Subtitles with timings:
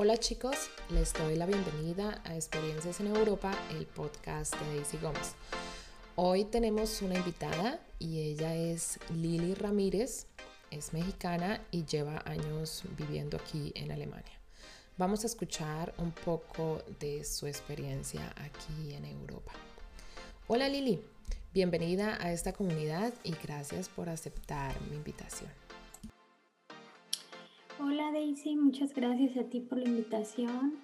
[0.00, 5.34] Hola chicos, les doy la bienvenida a Experiencias en Europa, el podcast de Daisy Gómez.
[6.14, 10.28] Hoy tenemos una invitada y ella es Lili Ramírez,
[10.70, 14.38] es mexicana y lleva años viviendo aquí en Alemania.
[14.98, 19.50] Vamos a escuchar un poco de su experiencia aquí en Europa.
[20.46, 21.02] Hola Lili,
[21.52, 25.50] bienvenida a esta comunidad y gracias por aceptar mi invitación.
[27.90, 30.74] Hola Daisy, muchas gracias a ti por la invitación.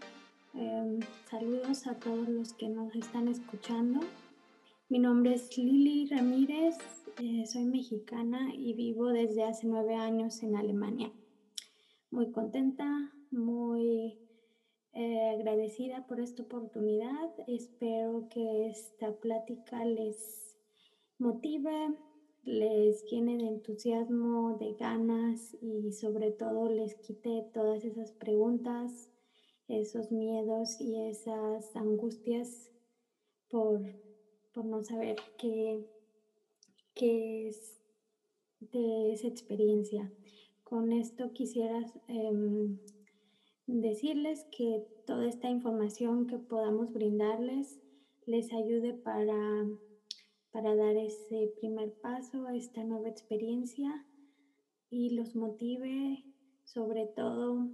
[0.54, 4.00] Em, saludos a todos los que nos están escuchando.
[4.88, 6.78] Mi nombre es Lili Ramírez,
[7.22, 11.12] eh, soy mexicana y vivo desde hace nueve años en Alemania.
[12.10, 14.18] Muy contenta, muy
[14.94, 17.34] eh, agradecida por esta oportunidad.
[17.46, 20.56] Espero que esta plática les
[21.18, 21.98] motive,
[22.44, 29.10] les llene de entusiasmo, de ganas y sobre todo les quite todas esas preguntas,
[29.68, 32.70] esos miedos y esas angustias
[33.48, 33.80] por,
[34.64, 35.84] no saber qué,
[36.94, 37.80] qué es
[38.60, 40.12] de esa experiencia.
[40.62, 42.78] Con esto quisiera em,
[43.66, 47.80] decirles que toda esta información que podamos brindarles
[48.26, 49.66] les ayude para
[50.54, 54.06] para dar ese primer paso a esta nueva experiencia
[54.88, 56.22] y los motive
[56.62, 57.70] sobre todo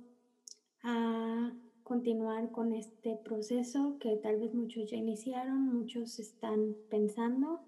[0.82, 7.60] a continuar con este proceso que tal vez muchos ya iniciaron, muchos están pensando.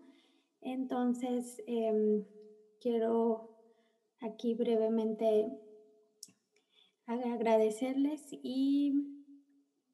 [0.62, 2.24] Entonces, em,
[2.80, 3.50] quiero
[4.20, 5.46] aquí brevemente
[7.05, 8.94] agradecerles y,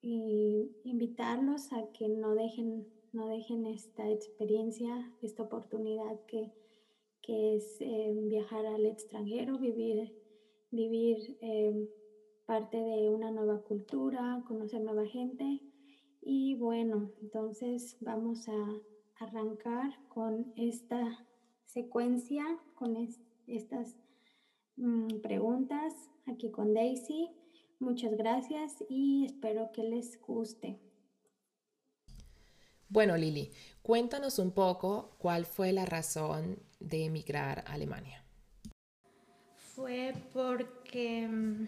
[0.01, 6.53] y invitarlos a que no dejen no dejen esta experiencia, esta oportunidad que,
[7.31, 10.17] es eh, viajar al extranjero, vivir,
[10.71, 11.87] vivir eh,
[12.47, 15.61] parte de una nueva cultura, conocer nueva gente.
[16.23, 18.81] Y bueno, entonces vamos a
[19.17, 21.27] arrancar con esta
[21.67, 22.45] secuencia,
[22.75, 22.97] con
[23.47, 23.99] estas
[24.77, 27.31] mm, preguntas aquí con Daisy.
[27.79, 30.88] Muchas gracias y espero que les guste.
[32.91, 33.51] Bueno, Lili,
[33.83, 38.25] cuéntanos un poco cuál fue la razón de emigrar a Alemania.
[39.75, 41.67] Fue porque mm,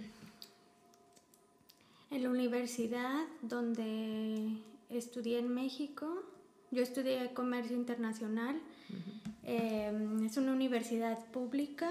[2.10, 6.24] en la universidad donde estudié en México,
[6.70, 8.58] yo estudié comercio internacional,
[9.42, 11.90] em, es una universidad pública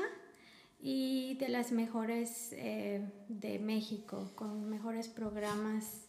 [0.82, 6.08] y de las mejores eh, de México, con mejores programas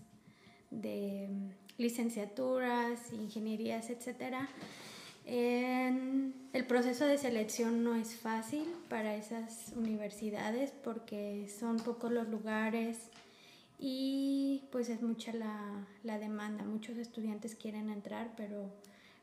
[0.70, 1.28] de
[1.80, 4.36] licenciaturas, ingenierías, etc.
[5.24, 13.10] el proceso de selección no es fácil para esas universidades porque son pocos los lugares
[13.78, 16.64] y pues es mucha la, la demanda.
[16.64, 18.70] Muchos estudiantes quieren entrar, pero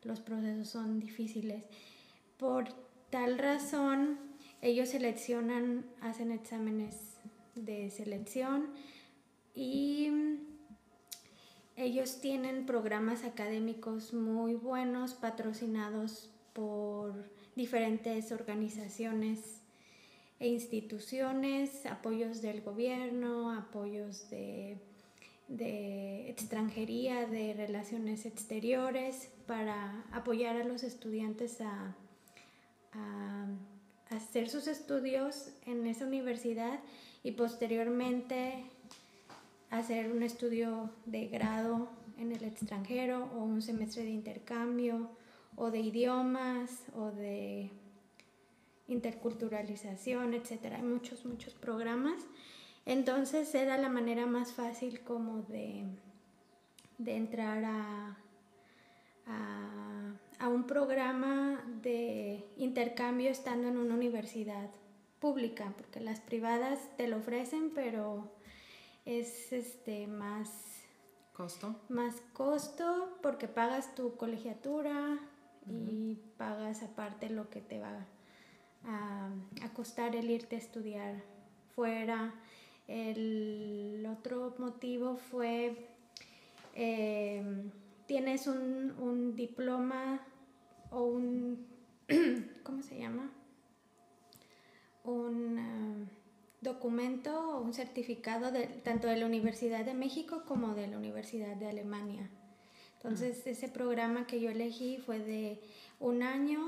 [0.04, 1.64] los procesos son difíciles.
[2.38, 2.74] Por
[3.12, 4.18] tal razón,
[4.62, 7.18] ellos seleccionan, hacen exámenes
[7.54, 8.70] de selección
[9.54, 10.12] y
[11.78, 17.14] ellos tienen programas académicos muy buenos patrocinados por
[17.56, 19.62] diferentes organizaciones
[20.40, 24.78] e instituciones, apoyos del gobierno, apoyos de,
[26.28, 31.96] extranjería, de relaciones exteriores, para apoyar a los estudiantes a,
[34.10, 36.80] hacer sus estudios en esa universidad
[37.24, 38.64] y posteriormente
[39.70, 45.10] hacer un estudio de grado en el extranjero o un semestre de intercambio
[45.56, 47.72] o de idiomas o de
[48.88, 50.78] interculturalización, etcétera.
[50.78, 52.24] Hay muchos, muchos programas.
[52.86, 55.84] Entonces era la manera más fácil como de,
[56.98, 58.18] de entrar a,
[59.26, 64.70] a, a un programa de intercambio estando en una universidad
[65.20, 68.32] pública, porque las privadas te lo ofrecen, pero
[69.08, 70.50] es este más
[71.32, 71.76] costo.
[71.88, 75.18] Más costo porque pagas tu colegiatura
[75.66, 78.06] y pagas aparte lo que te va
[78.84, 79.30] a,
[79.74, 81.24] costar el irte a estudiar
[81.74, 82.34] fuera.
[82.88, 85.88] El otro motivo fue,
[86.76, 87.72] em,
[88.08, 90.22] tienes un, un, diploma
[90.90, 91.66] o un,
[92.64, 93.30] ¿cómo se llama?
[95.04, 96.10] Un
[96.62, 101.56] documento o un certificado de, tanto de la Universidad de México como de la Universidad
[101.56, 102.30] de Alemania.
[102.98, 103.50] Entonces, ah.
[103.52, 105.62] ese programa que yo elegí fue de
[106.00, 106.60] un año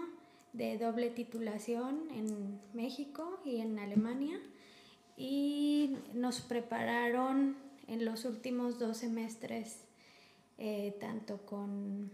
[0.53, 4.39] de doble titulación en México y en Alemania
[5.18, 7.57] y nos prepararon
[7.88, 9.83] en los últimos dos semestres,
[10.57, 12.12] eh, tanto con,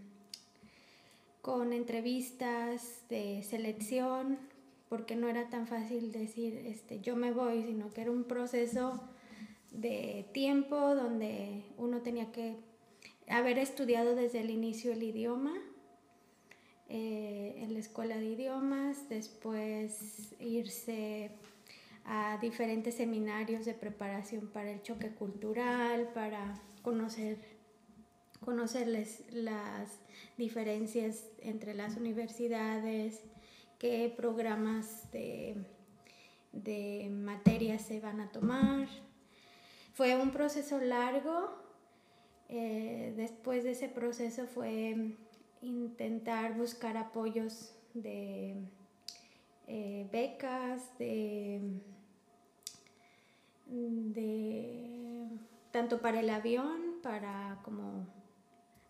[1.42, 4.40] con entrevistas de selección,
[4.96, 9.04] porque no era tan fácil decir este, yo me voy, sino que era un proceso
[9.72, 12.56] de tiempo donde uno tenía que
[13.28, 15.54] haber estudiado desde el inicio el idioma
[16.88, 21.32] eh, en la escuela de idiomas, después irse
[22.06, 27.38] a diferentes seminarios de preparación para el choque cultural, para conocer,
[28.40, 30.00] conocerles las
[30.38, 33.24] diferencias entre las universidades,
[33.80, 35.56] qué programas de,
[36.52, 38.88] de materias se van a tomar.
[39.94, 41.64] Fue un proceso largo.
[42.50, 45.16] Eh, después de ese proceso fue
[45.62, 48.56] intentar buscar apoyos de
[49.68, 51.60] eh, becas, de,
[53.66, 55.28] de
[55.72, 58.06] tanto para el avión, para como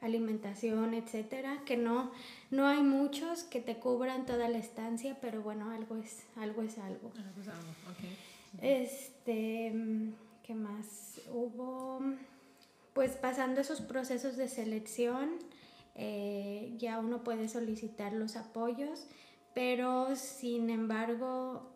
[0.06, 2.12] alimentación, etcétera, que no,
[2.52, 6.64] no hay muchos que te cubran toda la estancia, pero bueno, algo es algo.
[6.68, 7.12] Es algo.
[8.62, 9.74] Este,
[10.44, 11.22] ¿qué más?
[11.32, 12.02] Hubo,
[12.94, 15.32] pues pasando esos procesos de selección,
[15.96, 19.08] eh, ya uno puede solicitar los apoyos,
[19.54, 21.70] pero sin embargo,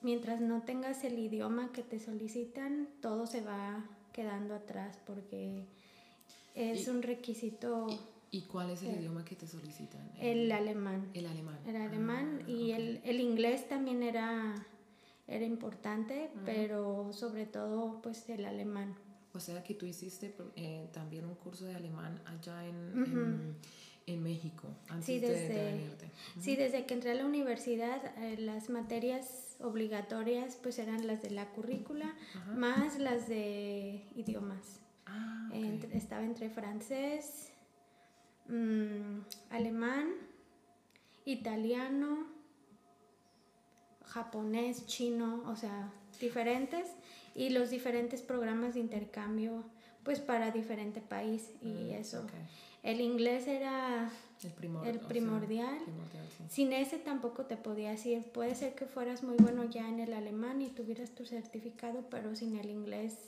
[0.00, 5.66] mientras no tengas el idioma que te solicitan, todo se va quedando atrás porque
[6.56, 7.86] es un requisito.
[8.30, 10.10] ¿Y, cuál es el idioma que te solicitan?
[10.20, 11.08] El, alemán.
[11.14, 11.58] El alemán.
[11.66, 14.54] El alemán ah, y el, el, inglés también era,
[15.28, 18.96] era importante, pero sobre todo pues el alemán.
[19.32, 23.56] O sea que tú hiciste eh, también un curso de alemán allá en,
[24.06, 25.90] en, México antes sí, desde, de,
[26.40, 31.30] Sí, desde que entré a la universidad, eh, las materias obligatorias pues eran las de
[31.30, 32.14] la currícula,
[32.54, 34.85] más las de idiomas.
[35.06, 35.48] Ah,
[35.92, 37.50] estaba entre francés,
[38.48, 39.20] mm,
[39.50, 40.08] alemán,
[41.24, 42.26] italiano,
[44.04, 46.88] japonés, chino, o sea, diferentes
[47.34, 49.64] y los diferentes programas de intercambio
[50.06, 52.26] pues para diferente país y mm, eso.
[52.84, 54.08] El inglés era
[54.84, 55.78] el, primordial.
[56.48, 58.22] Sin ese tampoco te podías ir.
[58.22, 62.36] Puede ser que fueras muy bueno ya en el alemán y tuvieras tu certificado, pero
[62.36, 63.18] sin el inglés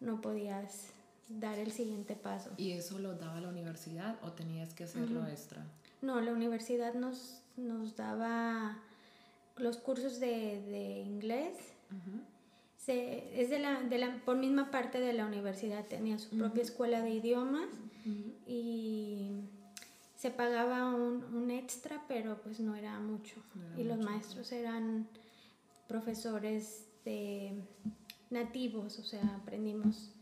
[0.00, 0.92] no podías
[1.38, 2.50] dar el siguiente paso.
[2.56, 5.64] ¿Y eso lo daba la universidad o tenías que hacerlo extra?
[6.02, 8.78] No, la universidad nos, nos daba
[9.56, 11.56] los cursos de, de inglés
[12.76, 16.62] se, es de la, de la, por misma parte de la universidad, tenía su propia
[16.62, 17.68] escuela de idiomas
[18.46, 19.32] y
[20.16, 23.36] se pagaba un, un, extra, pero pues no era mucho.
[23.76, 25.06] y los maestros eran
[25.88, 27.52] profesores de
[28.30, 30.12] nativos, o sea, aprendimos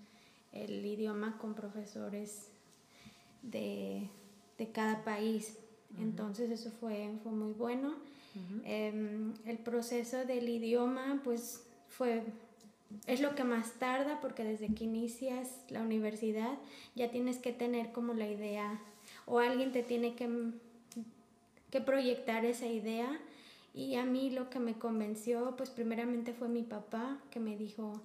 [0.53, 2.51] el idioma con profesores
[3.43, 4.09] de,
[4.59, 5.59] de cada país.
[5.99, 7.97] Entonces eso fue, fue muy bueno.
[8.65, 12.23] Em, el proceso del idioma pues fue
[13.07, 16.57] es lo que más tarda porque desde que inicias la universidad
[16.95, 18.81] ya tienes que tener como la idea
[19.27, 20.29] o alguien te tiene que,
[21.71, 23.19] que proyectar esa idea
[23.75, 28.01] y a mí lo que me convenció pues primeramente fue mi papá que me dijo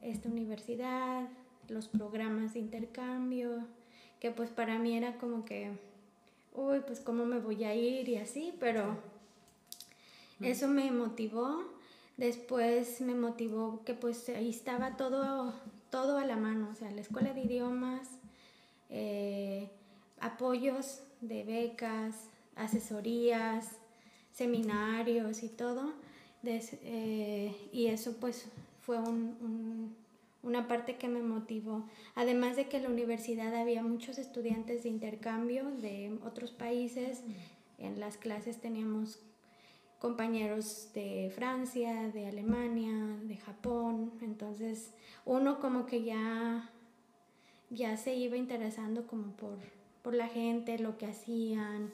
[0.00, 1.28] esta universidad,
[1.72, 3.66] los programas de intercambio,
[4.20, 5.72] que pues para mí era como que,
[6.54, 8.96] uy, pues cómo me voy a ir y así, pero
[10.40, 11.64] eso me motivó.
[12.16, 15.52] Después me motivó que pues ahí estaba todo,
[15.90, 18.08] todo a la mano, o sea, la escuela de idiomas,
[18.90, 19.70] eh,
[20.20, 23.66] apoyos de becas, asesorías,
[24.32, 25.94] seminarios y todo.
[26.44, 28.46] Eh, y eso pues
[28.82, 28.98] fue
[30.42, 31.86] una parte que me motivó.
[32.14, 37.22] Además de que en la universidad había muchos estudiantes de intercambio de otros países,
[37.78, 39.20] en las clases teníamos
[39.98, 44.92] compañeros de Francia, de Alemania, de Japón, entonces
[45.24, 46.70] uno como que ya,
[47.70, 49.58] ya se iba interesando como por,
[50.02, 51.92] por la gente, lo que hacían.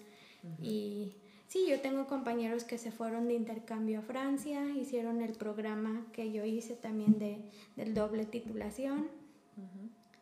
[0.62, 1.12] Y
[1.48, 6.30] sí, yo tengo compañeros que se fueron de intercambio a Francia, hicieron el programa que
[6.30, 7.42] yo hice también de,
[7.76, 9.08] del doble titulación.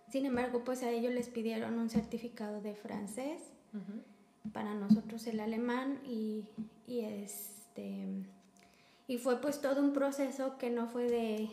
[0.09, 3.43] Sin embargo, pues a ellos les pidieron un certificado de francés,
[4.53, 6.45] para nosotros el alemán y,
[6.87, 8.07] y es este,
[9.09, 11.49] y fue pues todo un proceso que no fue de,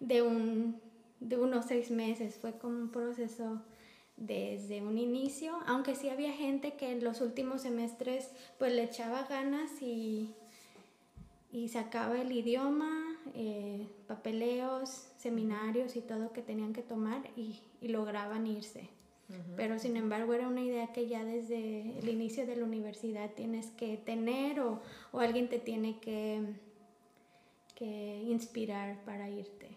[0.00, 0.80] de, un,
[1.20, 3.62] de unos seis meses, fue como un proceso
[4.16, 9.24] desde un inicio, aunque sí había gente que en los últimos semestres pues le echaba
[9.24, 10.34] ganas y,
[11.50, 18.46] y sacaba el idioma eh, papeleos, seminarios y todo que tenían que tomar y, lograban
[18.46, 18.88] irse.
[19.56, 23.68] Pero sin embargo era una idea que ya desde el inicio de la universidad tienes
[23.70, 24.82] que tener o,
[25.14, 26.42] alguien te tiene que,
[27.74, 29.68] que inspirar para irte.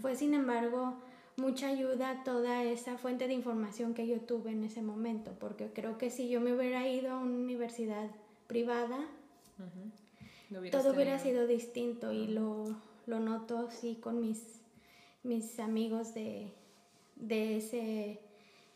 [0.00, 0.96] Fue sin embargo
[1.36, 5.98] mucha ayuda toda esa fuente de información que yo tuve en ese momento, porque creo
[5.98, 8.10] que si yo me hubiera ido a una universidad
[8.46, 9.06] privada,
[10.70, 12.76] todo hubiera sido distinto y lo,
[13.06, 14.60] lo noto así con mis,
[15.22, 16.52] mis amigos de,
[17.16, 18.20] de, ese,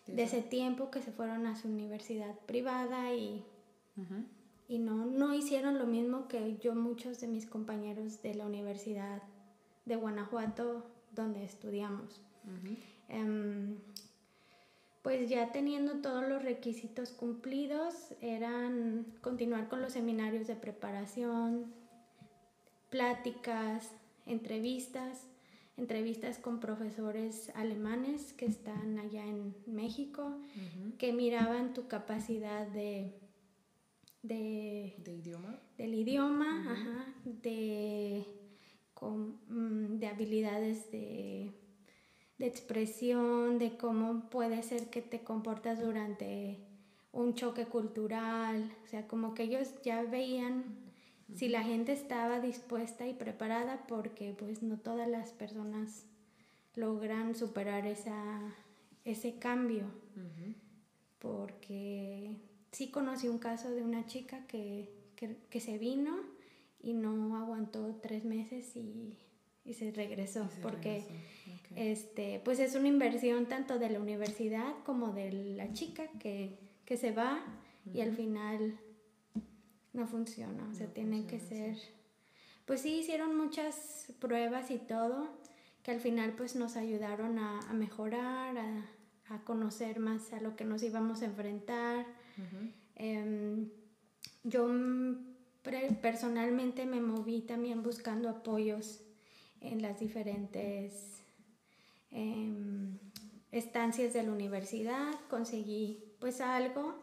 [0.07, 3.43] de ese tiempo que se fueron a su universidad privada y,
[4.69, 9.23] y no, no hicieron lo mismo que yo muchos de mis compañeros de la Universidad
[9.87, 12.21] de Guanajuato donde estudiamos.
[13.09, 13.77] Em,
[15.03, 21.73] pues ya teniendo todos los requisitos cumplidos, eran continuar con los seminarios de preparación,
[22.91, 23.91] pláticas,
[24.27, 25.27] entrevistas,
[25.77, 30.39] entrevistas con profesores alemanes que están allá en México,
[30.99, 33.15] que miraban tu capacidad de...
[34.23, 35.59] De, idioma?
[35.79, 38.27] Del idioma, de,
[39.01, 41.55] mm, de habilidades de
[42.41, 46.57] de expresión, de cómo puede ser que te comportas durante
[47.13, 50.65] un choque cultural, o sea, como que ellos ya veían
[51.35, 56.07] si la gente estaba dispuesta y preparada porque pues no todas las personas
[56.77, 58.41] logran superar esa,
[59.05, 59.85] ese cambio.
[61.19, 62.39] Porque
[62.73, 64.89] sí conocí un caso de una chica que,
[65.61, 66.17] se vino
[66.83, 69.19] y no aguantó tres meses y,
[69.73, 71.07] se regresó porque
[71.77, 76.59] este, pues es una inversión tanto de la universidad como de la chica que,
[76.97, 77.41] se va
[77.95, 78.77] y al final
[79.93, 80.69] no funciona.
[80.69, 81.77] O sea, tienen que ser...
[82.65, 85.39] Pues sí, hicieron muchas pruebas y todo
[85.85, 90.83] que al final pues nos ayudaron a, mejorar, a, conocer más a lo que nos
[90.83, 92.07] íbamos a enfrentar.
[92.97, 93.71] Em,
[94.43, 94.69] yo
[96.03, 99.01] personalmente me moví también buscando apoyos
[99.61, 101.21] en las diferentes
[102.11, 102.99] Em,
[103.53, 106.97] estancias de la universidad, conseguí pues algo.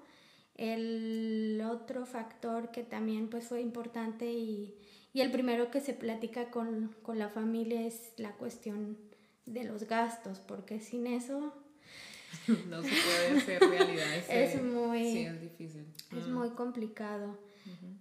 [0.55, 4.75] El otro factor que también pues fue importante y,
[5.13, 8.97] y el primero que se platica con, con, la familia es la cuestión
[9.45, 11.53] de los gastos, porque sin eso...
[12.69, 14.07] no se puede hacer realidad.
[14.29, 15.11] es muy...
[15.11, 15.85] Sí, es difícil.
[16.17, 17.37] Es muy complicado.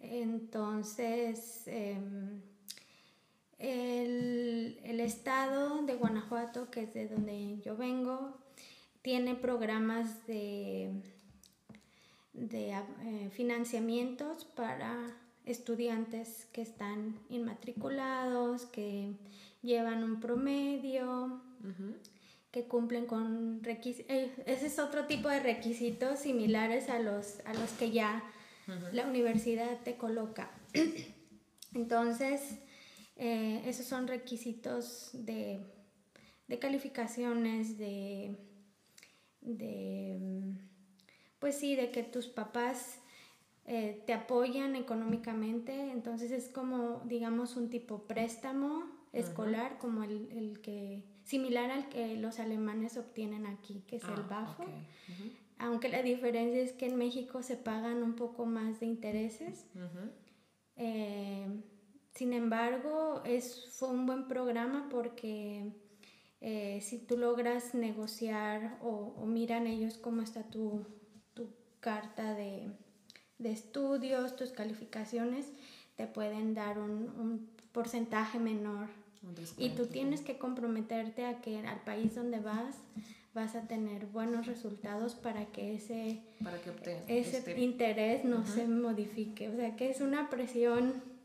[0.01, 1.63] Entonces...
[1.67, 2.41] Em,
[3.59, 8.37] el, el, estado de Guanajuato, que es de donde yo vengo,
[9.03, 10.91] tiene programas de,
[12.33, 19.15] de eh, financiamientos para estudiantes que están inmatriculados, que
[19.63, 21.41] llevan un promedio,
[22.51, 24.11] que cumplen con requisitos.
[24.11, 28.23] Eh, ese es otro tipo de requisitos similares a los, a los que ya
[28.93, 30.51] la universidad te coloca.
[31.75, 32.59] Entonces,
[33.17, 35.61] eh, esos son requisitos de,
[36.61, 38.37] calificaciones, de,
[41.39, 42.99] pues sí, de que tus papás
[43.65, 51.03] eh, te apoyan económicamente, entonces es como, digamos, un tipo préstamo escolar, como el, que,
[51.25, 54.65] similar al que los alemanes obtienen aquí, que es el ah, BAFO.
[55.59, 59.65] Aunque la diferencia es que en México se pagan un poco más de intereses.
[62.17, 65.71] Sin embargo, es, fue un buen programa porque
[66.41, 70.87] eh, si tú logras negociar o, miran ellos cómo está tu,
[71.81, 72.69] carta de,
[73.45, 75.53] estudios, tus calificaciones,
[75.97, 78.89] te pueden dar un, porcentaje menor.
[79.59, 82.77] Y tú tienes que comprometerte a que al país donde vas
[83.35, 86.23] vas a tener buenos resultados para que ese,
[87.07, 89.51] ese este interés no se modifique.
[89.51, 91.16] O sea que es una presión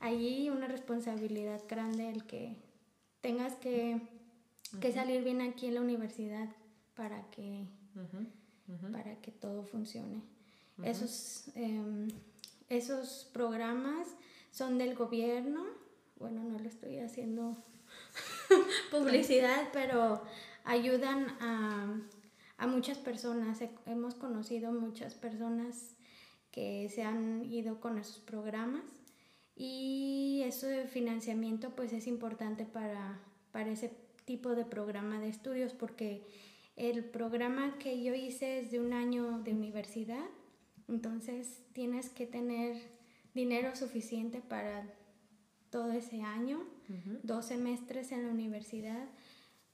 [0.00, 2.56] allí una responsabilidad grande el que
[3.20, 4.00] tengas que,
[4.92, 6.48] salir bien aquí en la universidad
[6.94, 7.66] para que,
[8.92, 10.22] Para que todo funcione.
[10.82, 12.08] Esos, em,
[12.68, 14.06] esos programas
[14.52, 15.64] son del gobierno,
[16.18, 17.56] bueno, no le estoy haciendo
[18.90, 20.22] publicidad, pero
[20.64, 22.00] ayudan a,
[22.58, 23.58] a muchas personas.
[23.86, 25.96] Hemos conocido muchas personas
[26.52, 28.97] que se han ido con esos programas
[29.58, 33.90] y eso de financiamiento pues es importante para, para ese
[34.24, 36.22] tipo de programa de estudios porque
[36.76, 40.24] el programa que yo hice es de un año de universidad,
[40.86, 42.76] entonces tienes que tener
[43.34, 44.86] dinero suficiente para
[45.70, 46.64] todo ese año,
[47.24, 49.08] dos semestres en la universidad,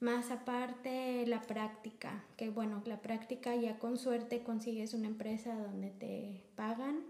[0.01, 5.91] más aparte la práctica, que bueno, la práctica ya con suerte consigues una empresa donde
[5.91, 7.05] te pagan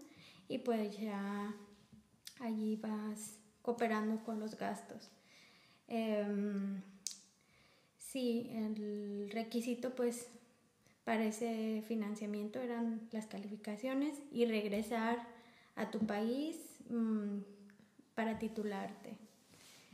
[0.48, 1.54] y pues ya
[2.40, 5.10] allí vas cooperando con los gastos.
[5.88, 6.82] Em,
[7.98, 10.28] sí, el requisito pues
[11.04, 15.26] para ese financiamiento eran las calificaciones y regresar
[15.76, 16.56] a tu país
[16.88, 17.40] mm,
[18.14, 19.16] para titularte.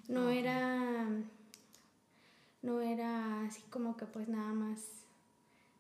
[0.09, 1.07] No era
[2.63, 4.81] no era así como que pues nada más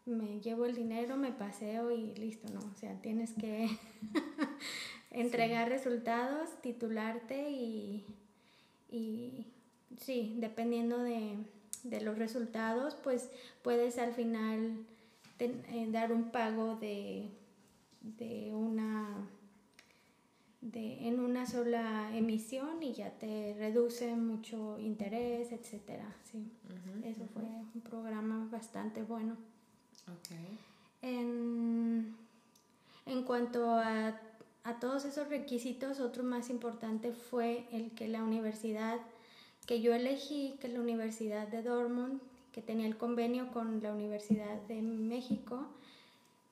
[0.07, 3.69] me llevo el dinero, me paseo y listo, no, o sea, tienes que
[5.11, 8.05] entregar resultados, titularte y,
[8.90, 9.47] y
[9.99, 11.37] sí, dependiendo de,
[12.02, 13.31] los resultados, pues
[13.62, 14.85] puedes al final
[15.38, 17.29] eh, dar un pago de,
[18.02, 19.29] de una
[20.61, 26.14] de, en una sola emisión y ya te reduce mucho interés, etcétera.
[26.31, 26.52] Sí,
[27.05, 29.37] eso fue un programa bastante bueno.
[30.21, 30.59] Okay.
[31.02, 32.14] En,
[33.07, 34.21] en cuanto a,
[34.64, 38.99] a, todos esos requisitos, otro más importante fue el que la universidad
[39.67, 42.21] que yo elegí, que es la Universidad de Dortmund,
[42.52, 45.67] que tenía el convenio con la Universidad de México,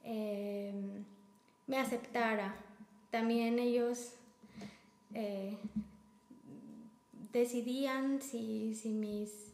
[0.05, 0.73] eh,
[1.67, 2.55] me aceptara.
[3.11, 4.13] También ellos
[5.15, 5.57] eh,
[7.33, 9.53] decidían si, si, mis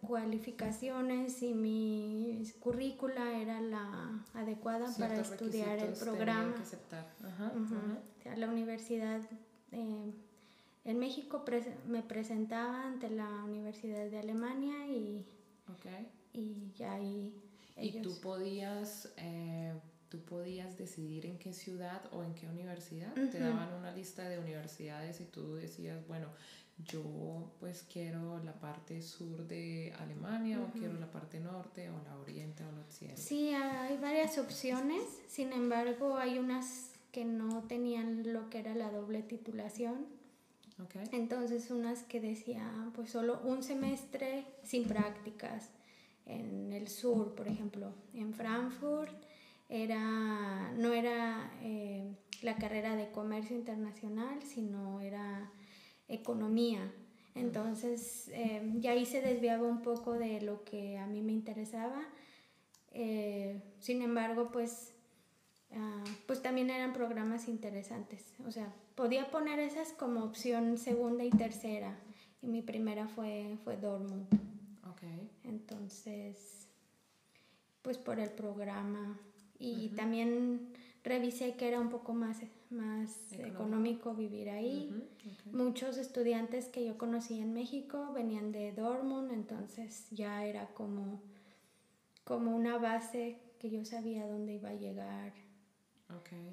[0.00, 6.54] cualificaciones y mi currícula era la adecuada para estudiar el programa.
[8.36, 9.22] la universidad
[9.72, 10.12] eh,
[10.84, 11.44] en México
[11.88, 15.24] me presentaba ante la Universidad de Alemania y,
[16.32, 17.32] y ya ahí...
[17.76, 19.72] ¿Y tú podías eh,
[20.14, 23.12] tú podías decidir en qué ciudad o en qué universidad.
[23.14, 26.28] Te daban una lista de universidades y tú decías, bueno,
[26.78, 32.18] yo pues quiero la parte sur de Alemania o quiero la parte norte o la
[32.18, 33.20] oriente o la occidente.
[33.20, 38.90] Sí, hay varias opciones, sin embargo hay unas que no tenían lo que era la
[38.90, 40.06] doble titulación.
[40.86, 41.04] Okay.
[41.12, 45.70] Entonces unas que decían pues solo un semestre sin prácticas
[46.26, 49.12] en el sur, por ejemplo, en Frankfurt
[49.68, 55.50] era, no era eh, la carrera de comercio internacional, sino era
[56.08, 56.92] economía.
[57.34, 62.02] Entonces, eh, ya ahí se desviaba un poco de lo que a mí me interesaba.
[62.92, 64.92] Eh, sin embargo, pues,
[65.72, 68.32] ah, pues también eran programas interesantes.
[68.46, 71.98] O sea, podía poner esas como opción segunda y tercera.
[72.40, 74.26] Y mi primera fue, fue Dortmund.
[74.94, 75.28] Okay.
[75.44, 76.68] Entonces,
[77.82, 79.18] pues por el programa
[79.58, 82.38] y también revisé que era un poco más,
[82.70, 85.08] más económico, vivir ahí.
[85.52, 91.22] Muchos estudiantes que yo conocí en México venían de Dortmund, entonces ya era como,
[92.24, 95.32] como una base que yo sabía dónde iba a llegar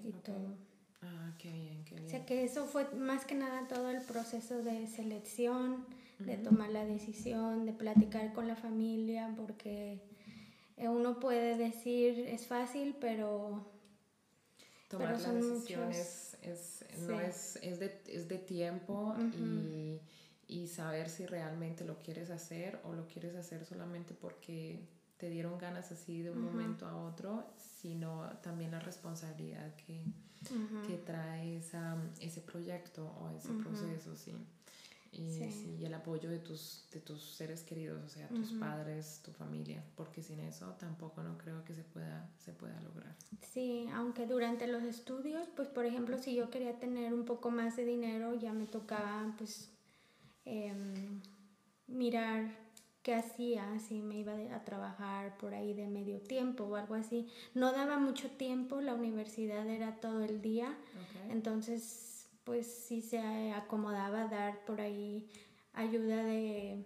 [0.03, 0.55] y todo.
[1.01, 2.07] Ah, qué bien, qué bien.
[2.07, 5.85] O sea que eso fue más que nada todo el proceso de selección,
[6.19, 9.99] de tomar la decisión, de platicar con la familia, porque
[10.77, 13.65] eh, uno puede decir es fácil, pero...
[14.91, 16.37] Tomar la decisión es,
[17.07, 20.01] no es, es, de, es de tiempo y,
[20.47, 24.85] y, saber si realmente lo quieres hacer o lo quieres hacer solamente porque
[25.17, 30.03] te dieron ganas así de un momento a otro, sino también la responsabilidad que,
[30.85, 34.35] que trae esa, ese proyecto o ese proceso, sí
[35.13, 39.83] y, el apoyo de tus, de tus seres queridos, o sea, tus padres, tu familia,
[39.95, 43.13] porque sin eso tampoco no creo que se pueda, se pueda lograr.
[43.41, 47.75] Sí, aunque durante los estudios, pues por ejemplo, si yo quería tener un poco más
[47.75, 49.69] de dinero, ya me tocaba pues
[50.45, 51.21] em,
[51.87, 52.55] mirar
[53.03, 57.27] qué hacía, si me iba a trabajar por ahí de medio tiempo o algo así.
[57.53, 60.77] No daba mucho tiempo, la universidad era todo el día,
[61.29, 62.10] entonces
[62.43, 65.29] pues si se acomodaba dar por ahí
[65.73, 66.85] ayuda de,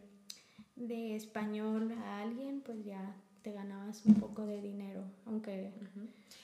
[1.15, 5.71] español a alguien, pues ya te ganabas un poco de dinero, aunque...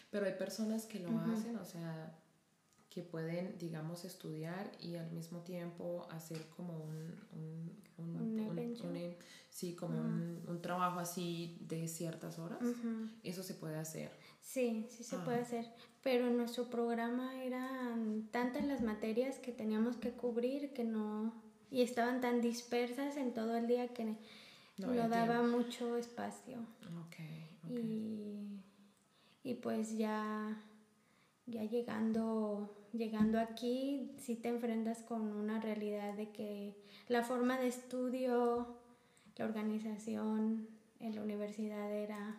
[0.09, 2.13] Pero hay personas que lo hacen, o sea,
[2.91, 9.15] que pueden, digamos, estudiar y al mismo tiempo hacer como un, un, un,
[9.49, 12.59] sí, como un, trabajo así de ciertas horas.
[13.23, 14.11] Eso se puede hacer.
[14.41, 15.65] Sí, sí se puede hacer.
[16.03, 21.33] Pero en nuestro programa eran tantas las materias que teníamos que cubrir que no...
[21.69, 24.17] Y estaban tan dispersas en todo el día que
[24.77, 26.57] no, daba mucho espacio.
[27.07, 30.61] Okay, Y, y pues ya
[31.51, 36.75] ya llegando, llegando aquí, sí te enfrentas con una realidad de que
[37.07, 38.75] la forma de estudio,
[39.37, 40.67] la organización
[40.99, 42.37] en la universidad era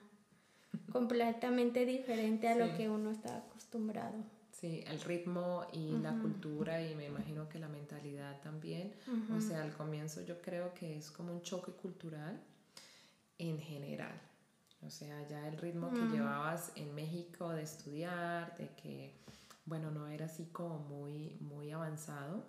[0.93, 4.17] completamente diferente a lo que uno está acostumbrado.
[4.53, 8.95] Sí, el ritmo y la cultura y me imagino que la mentalidad también.
[9.37, 12.41] O sea, al comienzo yo creo que es como un choque cultural
[13.39, 14.15] en general.
[14.87, 19.15] O sea, ya el ritmo que llevabas en México de estudiar, de que,
[19.65, 22.45] bueno, no era así como muy, muy avanzado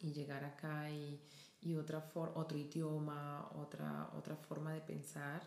[0.00, 1.20] y llegar acá y,
[1.62, 5.42] y otra otro idioma, otra, otra forma de pensar,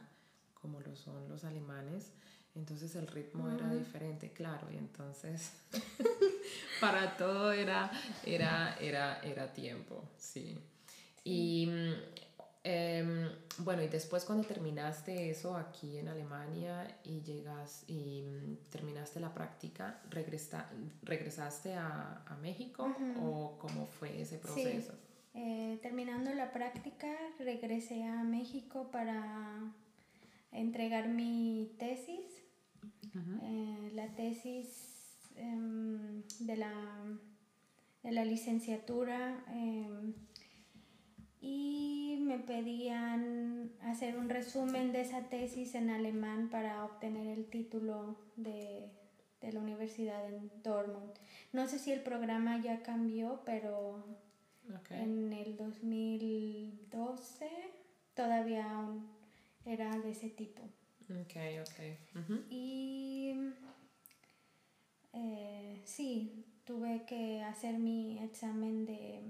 [0.53, 2.11] como lo son los alemanes.
[2.55, 5.53] Entonces el ritmo era diferente, claro, y entonces
[6.79, 7.91] para todo era,
[8.23, 10.59] era, era, era tiempo, sí.
[11.23, 11.67] Y
[12.65, 19.19] Em, bueno, y después cuando terminaste eso aquí en Alemania y llegas y mm, terminaste
[19.19, 20.69] la práctica, regresa,
[21.01, 24.93] ¿regresaste a, a México o cómo fue ese proceso?
[25.33, 27.07] Eh, terminando la práctica,
[27.39, 29.59] regresé a México para
[30.51, 32.43] entregar mi tesis.
[33.43, 36.73] Eh, la tesis em, de, la,
[38.03, 40.13] de la licenciatura em,
[41.43, 48.15] y me pedían hacer un resumen de esa tesis en alemán para obtener el título
[48.37, 48.89] de,
[49.41, 51.11] la universidad en Dortmund.
[51.51, 54.05] No sé si el programa ya cambió, pero
[54.89, 57.49] en el 2012
[58.13, 58.87] todavía
[59.65, 60.61] era de ese tipo.
[61.09, 61.79] Ok, ok.
[62.49, 63.33] Y
[65.11, 69.23] eh, sí, tuve que hacer mi examen de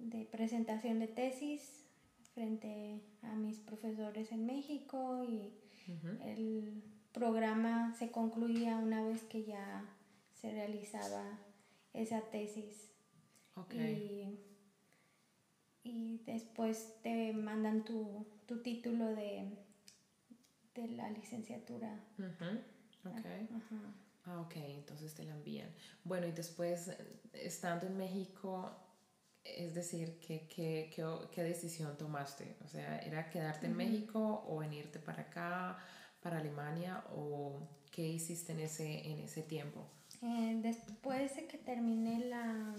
[0.00, 1.84] de presentación de tesis
[2.34, 5.52] frente a mis profesores en México y
[6.24, 6.82] el
[7.12, 9.84] programa se concluía una vez que ya
[10.40, 11.38] se realizaba
[11.92, 12.88] esa tesis.
[15.82, 18.26] Y, después te mandan tu,
[18.62, 19.48] título de,
[20.74, 21.98] de la licenciatura.
[24.24, 25.68] Ah, ok, entonces te la envían.
[26.04, 26.90] Bueno, y después,
[27.32, 28.70] estando en México,
[29.56, 32.56] es decir, ¿qué, qué, qué, qué decisión tomaste?
[32.64, 35.78] O sea, ¿era quedarte en México o venirte para acá,
[36.22, 37.04] para Alemania?
[37.14, 37.60] ¿O
[37.90, 39.86] qué hiciste en ese, en ese tiempo?
[40.22, 42.74] Eh, después de que terminé la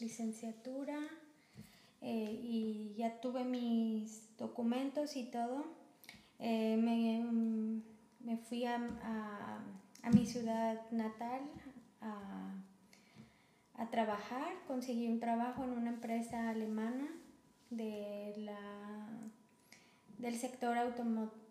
[0.00, 0.98] licenciatura
[2.00, 5.64] eh, y ya tuve mis documentos y todo,
[6.38, 7.24] eh, me,
[8.20, 9.64] me, fui a, a,
[10.02, 11.40] a, mi ciudad natal,
[12.00, 12.52] a
[13.82, 17.08] a trabajar, conseguí un trabajo en una empresa alemana
[17.70, 19.08] de la,
[20.18, 20.76] del sector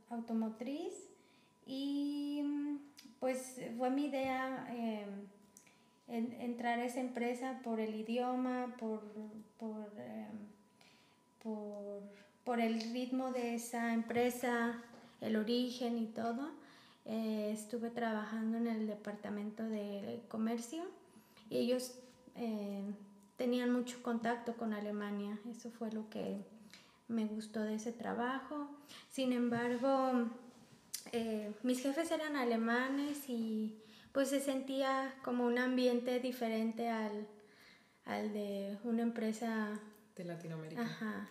[0.09, 0.93] automotriz
[1.65, 2.43] y
[3.19, 5.05] pues fue mi idea eh,
[6.07, 9.01] entrar a esa empresa por el idioma, por,
[9.59, 10.27] por, eh,
[11.43, 14.81] por, el ritmo de esa empresa,
[15.19, 16.51] el origen y todo.
[17.05, 20.83] Eh, estuve trabajando en el departamento de comercio
[21.49, 21.95] y ellos
[22.35, 22.83] eh,
[23.37, 25.39] tenían mucho contacto con Alemania.
[25.49, 26.37] Eso fue lo que
[27.07, 28.69] me gustó de ese trabajo.
[29.09, 30.29] Sin embargo,
[31.11, 33.77] eh, mis jefes eran alemanes y
[34.11, 37.27] pues se sentía como un ambiente diferente al,
[38.05, 39.79] al de una empresa
[40.15, 40.81] de Latinoamérica.
[40.81, 41.29] Ajá.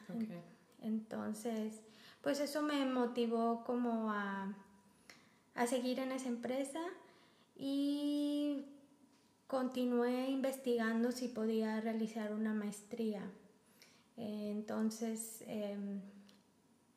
[0.83, 1.81] Entonces,
[2.23, 4.55] pues eso me motivó como a,
[5.55, 6.81] a seguir en esa empresa
[7.57, 8.65] y
[9.51, 13.21] continué investigando si podía realizar una maestría.
[14.17, 16.01] Entonces, em,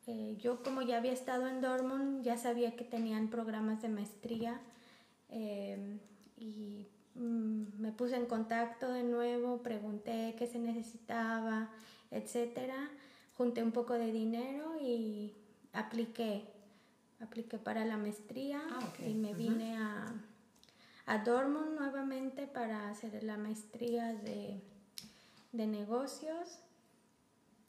[0.06, 4.62] eh, yo como ya había estado en Dortmund, ya sabía que tenían programas de maestría
[5.30, 6.00] em,
[6.38, 6.86] y
[7.16, 11.72] mm, me puse en contacto de nuevo, pregunté qué se necesitaba,
[12.12, 12.72] etc.
[13.36, 15.34] Junté un poco de dinero y
[15.72, 16.44] apliqué.
[17.20, 20.14] Apliqué para la maestría ah, y me vine a
[21.06, 24.62] a Dortmund nuevamente para hacer la maestría de,
[25.52, 26.60] negocios.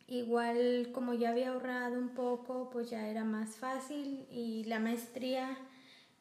[0.07, 5.57] Igual como ya había ahorrado un poco, pues ya era más fácil y la maestría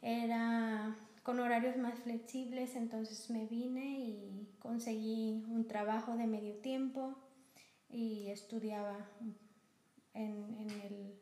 [0.02, 7.16] era con horarios más flexibles, entonces me vine y conseguí un trabajo de medio tiempo
[7.90, 8.98] y estudiaba
[10.14, 11.16] en,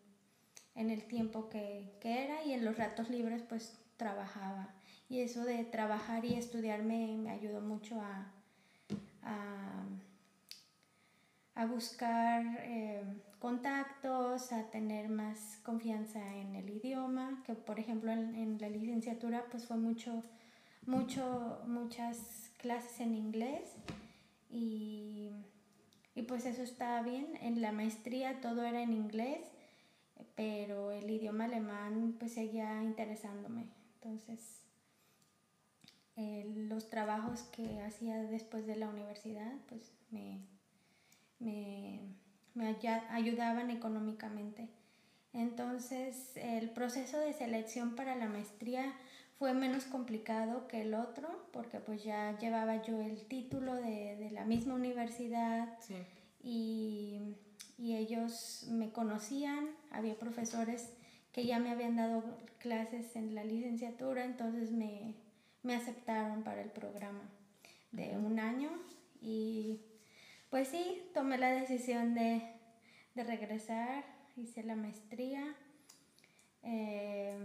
[0.75, 4.73] el, tiempo que, que, era y en los ratos libres pues trabajaba
[5.11, 8.31] y eso de trabajar y estudiar me, ayudó mucho a,
[11.53, 13.03] a, buscar eh,
[13.37, 19.65] contactos, a tener más confianza en el idioma, que por ejemplo en, la licenciatura pues
[19.65, 20.23] fue mucho
[20.85, 23.75] mucho, muchas clases en inglés
[24.49, 25.29] y,
[26.15, 27.37] y pues eso estaba bien.
[27.41, 29.41] En la maestría todo era en inglés,
[30.35, 33.67] pero el idioma alemán pues seguía interesándome.
[33.95, 34.60] Entonces,
[36.15, 40.39] los trabajos que hacía después de la universidad pues me,
[41.39, 41.99] me,
[42.53, 42.77] me
[43.09, 44.69] ayudaban económicamente.
[45.33, 48.93] Entonces, el proceso de selección para la maestría
[49.39, 54.29] fue menos complicado que el otro, porque pues ya llevaba yo el título de, de
[54.31, 55.69] la misma universidad
[56.43, 57.35] y,
[57.79, 60.93] y, ellos me conocían, había profesores
[61.31, 62.23] que ya me habían dado
[62.59, 65.15] clases en la licenciatura, entonces me,
[65.63, 67.21] me aceptaron para el programa
[67.91, 68.69] de un año
[69.21, 69.81] y
[70.49, 72.41] pues sí, tomé la decisión de,
[73.15, 74.03] de regresar,
[74.35, 75.55] hice la maestría.
[76.63, 77.37] Eh,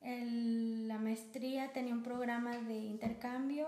[0.00, 3.66] la maestría tenía un programa de intercambio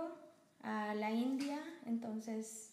[0.62, 2.70] a la India, entonces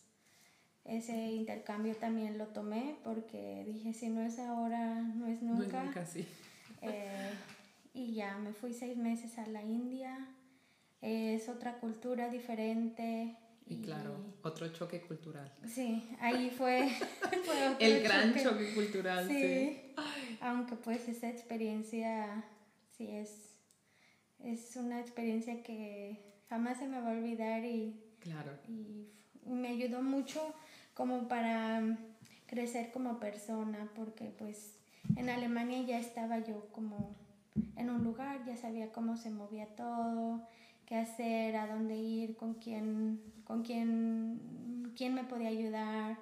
[0.85, 5.83] ese intercambio también lo tomé porque dije, si no es ahora, no es nunca.
[5.83, 6.25] nunca, sí.
[6.81, 7.31] Eh,
[7.97, 10.27] y ya me fui seis meses a la India.
[11.01, 13.35] es otra cultura diferente.
[13.65, 15.51] Y, claro, otro choque cultural.
[15.65, 16.89] Sí, ahí fue,
[17.79, 19.27] el gran choque, cultural.
[19.27, 19.93] Sí,
[20.39, 22.45] aunque pues esa experiencia
[22.97, 23.47] sí es
[24.39, 28.51] es una experiencia que jamás se me va a olvidar y, claro.
[28.67, 29.07] y
[29.45, 30.53] me ayudó mucho
[30.93, 31.97] como para
[32.45, 34.77] crecer como persona, porque pues
[35.15, 37.15] en Alemania ya estaba yo como
[37.75, 40.47] en un lugar, ya sabía cómo se movía todo,
[40.85, 46.17] qué hacer, a dónde ir, con quién, con quién, quién me podía ayudar.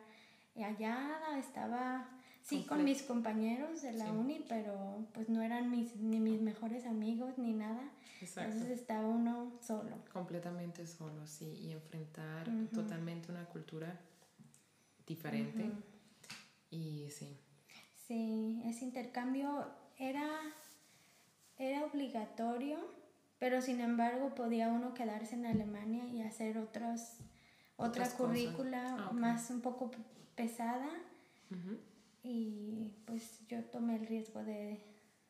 [0.56, 2.08] Y allá estaba
[2.46, 6.86] Sí, con mis compañeros de la uni, pero pues no eran mis, ni mis mejores
[6.86, 7.90] amigos ni nada.
[8.22, 8.52] Exacto.
[8.52, 9.98] Entonces estaba uno solo.
[10.14, 14.00] Completamente solo, sí, y enfrentar totalmente una cultura
[15.08, 15.72] diferente.
[16.70, 17.36] Y sí.
[18.08, 19.66] Sí, ese intercambio
[19.98, 20.30] era,
[21.58, 22.78] era obligatorio,
[23.40, 27.18] pero sin embargo podía uno quedarse en Alemania y hacer otros,
[27.78, 29.92] otra currícula ah, más un poco
[30.36, 30.90] pesada
[32.24, 34.80] y pues yo tomé el riesgo de,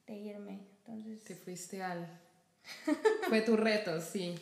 [0.08, 0.60] de irme.
[0.78, 1.24] Entonces...
[1.24, 2.08] Te fuiste al...
[3.30, 4.36] Fue tu reto, sí.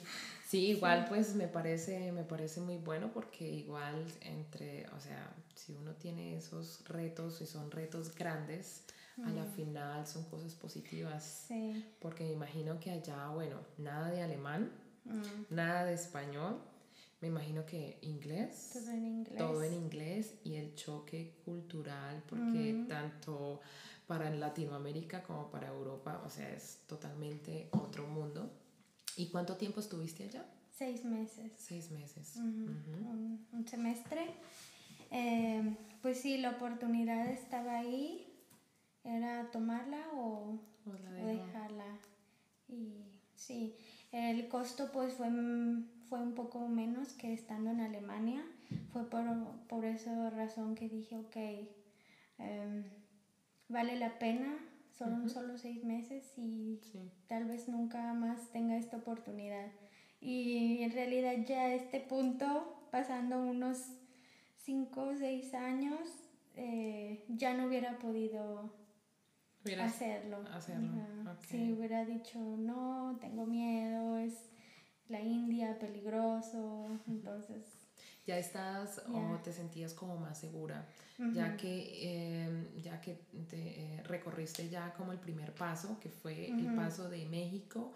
[0.48, 5.74] Sí, igual pues me parece, me parece muy bueno porque igual entre, o sea, si
[5.74, 8.84] uno tiene esos retos y son retos grandes,
[9.24, 11.46] a la final son cosas positivas.
[11.48, 11.86] Sí.
[12.00, 14.72] Porque me imagino que allá, bueno, nada de alemán,
[15.50, 16.60] nada de español,
[17.22, 18.72] me imagino que inglés.
[18.74, 19.38] Todo en inglés.
[19.38, 23.62] Todo en inglés y el choque cultural, porque tanto
[24.08, 28.52] para Latinoamérica como para Europa, o sea, es totalmente otro mundo.
[29.16, 30.46] ¿Y cuánto tiempo estuviste allá?
[30.72, 31.52] Seis meses.
[31.56, 32.36] Seis meses.
[32.36, 34.34] un, semestre.
[35.12, 38.33] Eh, pues sí, la oportunidad estaba ahí,
[39.04, 41.98] era tomarla o, o dejarla.
[42.68, 43.76] Y sí,
[44.12, 45.30] el costo pues fue
[46.14, 48.46] fue un poco menos que estando en Alemania.
[48.92, 49.24] Fue por,
[49.68, 51.36] por esa razón que dije, ok,
[52.38, 52.84] em,
[53.68, 54.56] vale la pena,
[54.92, 56.80] son solo seis meses y
[57.28, 59.72] tal vez nunca más tenga esta oportunidad.
[60.22, 63.80] Y en realidad ya a este punto, pasando unos
[64.56, 68.72] cinco o seis años, eh, ya no hubiera podido
[69.82, 70.44] hacerlo.
[70.54, 71.06] hacerlo.
[71.48, 74.34] Si hubiera dicho, no, tengo miedo, es
[75.08, 77.80] la India, peligroso, entonces...
[78.26, 80.88] Ya estás o te sentías como más segura,
[81.34, 83.16] ya que, em, ya que
[83.50, 87.94] te, eh, recorriste ya como el primer paso, que fue el paso de México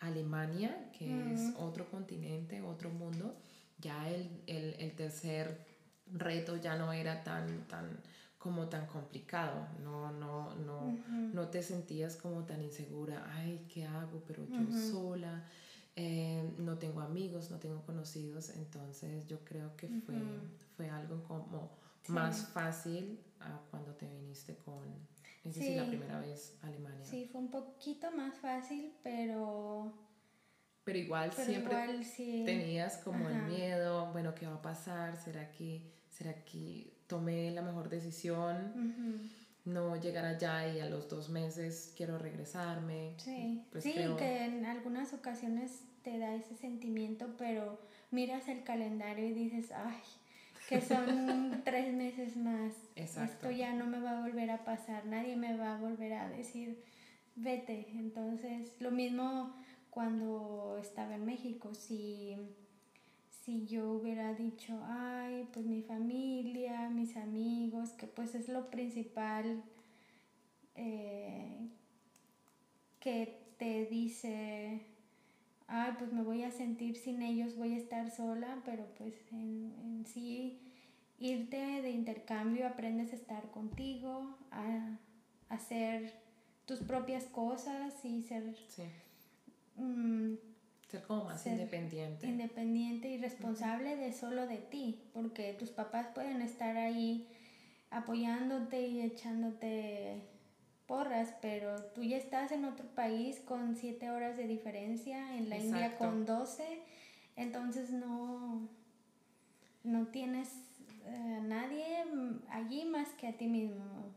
[0.00, 3.40] a Alemania, que es otro continente, otro mundo,
[3.78, 5.64] ya el, el, el, tercer
[6.12, 8.00] reto ya no era tan, tan
[8.40, 10.96] como tan complicado, no, no, no,
[11.34, 14.22] no te sentías como tan insegura, ay, ¿qué hago?
[14.26, 15.44] Pero yo sola,
[15.94, 20.16] eh, no tengo amigos, no tengo conocidos, entonces yo creo que fue,
[20.74, 21.70] fue algo como
[22.08, 23.20] más fácil
[23.70, 24.88] cuando te viniste con,
[25.44, 27.04] es decir, la primera vez a Alemania.
[27.04, 29.92] Sí, fue un poquito más fácil, pero...
[30.84, 31.76] Pero igual siempre
[32.46, 35.14] tenías como el miedo, bueno, ¿qué va a pasar?
[35.18, 38.72] ¿Será que, será que tomé la mejor decisión?
[39.66, 43.12] no llegar allá y a los dos meses quiero regresarme.
[43.18, 47.78] Sí, pues sí, que en algunas ocasiones te da ese sentimiento, pero
[48.10, 50.00] miras el calendario y dices, ay,
[50.66, 52.72] que son tres meses más.
[52.96, 56.30] Esto ya no me va a volver a pasar, nadie me va a volver a
[56.30, 56.82] decir,
[57.36, 57.86] vete.
[57.92, 59.54] Entonces, lo mismo
[59.90, 61.74] cuando estaba en México.
[61.74, 62.36] Si,
[63.50, 69.64] si yo hubiera dicho, ay, pues mi familia, mis amigos, que pues es lo principal
[70.76, 71.68] eh,
[73.00, 74.82] que te dice,
[75.66, 79.74] ay, pues me voy a sentir sin ellos, voy a estar sola, pero pues en,
[79.82, 80.60] en sí
[81.18, 84.96] irte de intercambio aprendes a estar contigo, a,
[85.48, 86.14] hacer
[86.66, 88.44] tus propias cosas y ser...
[89.74, 90.34] Mm,
[90.90, 92.26] ser como más independiente.
[92.26, 97.28] Independiente y responsable de solo de ti, porque tus papás pueden estar ahí
[97.90, 100.22] apoyándote y echándote
[100.86, 105.58] porras, pero tú ya estás en otro país con siete horas de diferencia, en la
[105.58, 106.64] India con 12,
[107.36, 108.68] entonces no,
[109.84, 110.48] no tienes
[111.06, 112.04] a eh, nadie
[112.50, 114.12] allí más que a ti mismo.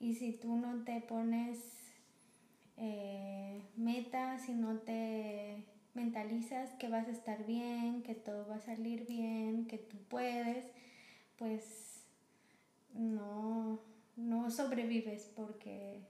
[0.00, 1.58] Y si tú no te pones
[2.76, 5.64] eh, metas, y no te
[5.98, 10.64] mentalizas que vas a estar bien, que todo va a salir bien, que tú puedes,
[11.36, 12.04] pues
[12.94, 13.80] no,
[14.16, 16.00] no sobrevives porque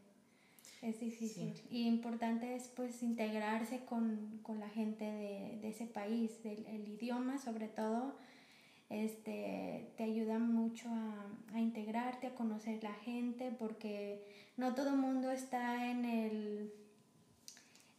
[0.82, 1.54] es difícil.
[1.70, 8.14] Y importante es pues integrarse con, la gente de, ese país, el idioma sobre todo
[8.90, 14.22] este, te ayuda mucho a, a, integrarte, a conocer la gente, porque
[14.56, 16.72] no todo el mundo está en el,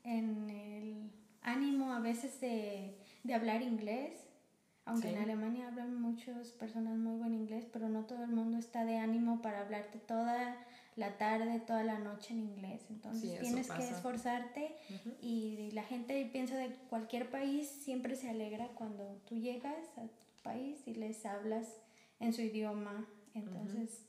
[0.03, 4.25] en el ánimo a veces de, de hablar inglés,
[4.85, 8.85] aunque en Alemania hablan muchas personas muy buen inglés, pero no todo el mundo está
[8.85, 10.57] de ánimo para hablarte toda
[10.95, 12.81] la tarde, toda la noche en inglés.
[12.89, 14.75] Entonces tienes que esforzarte
[15.21, 20.07] y la gente piensa de cualquier país siempre se alegra cuando tú llegas a
[20.41, 21.67] país y les hablas
[22.19, 23.07] en su idioma.
[23.33, 24.05] Entonces,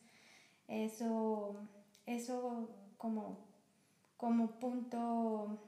[0.69, 1.57] eso,
[2.07, 3.39] eso como,
[4.17, 5.59] como punto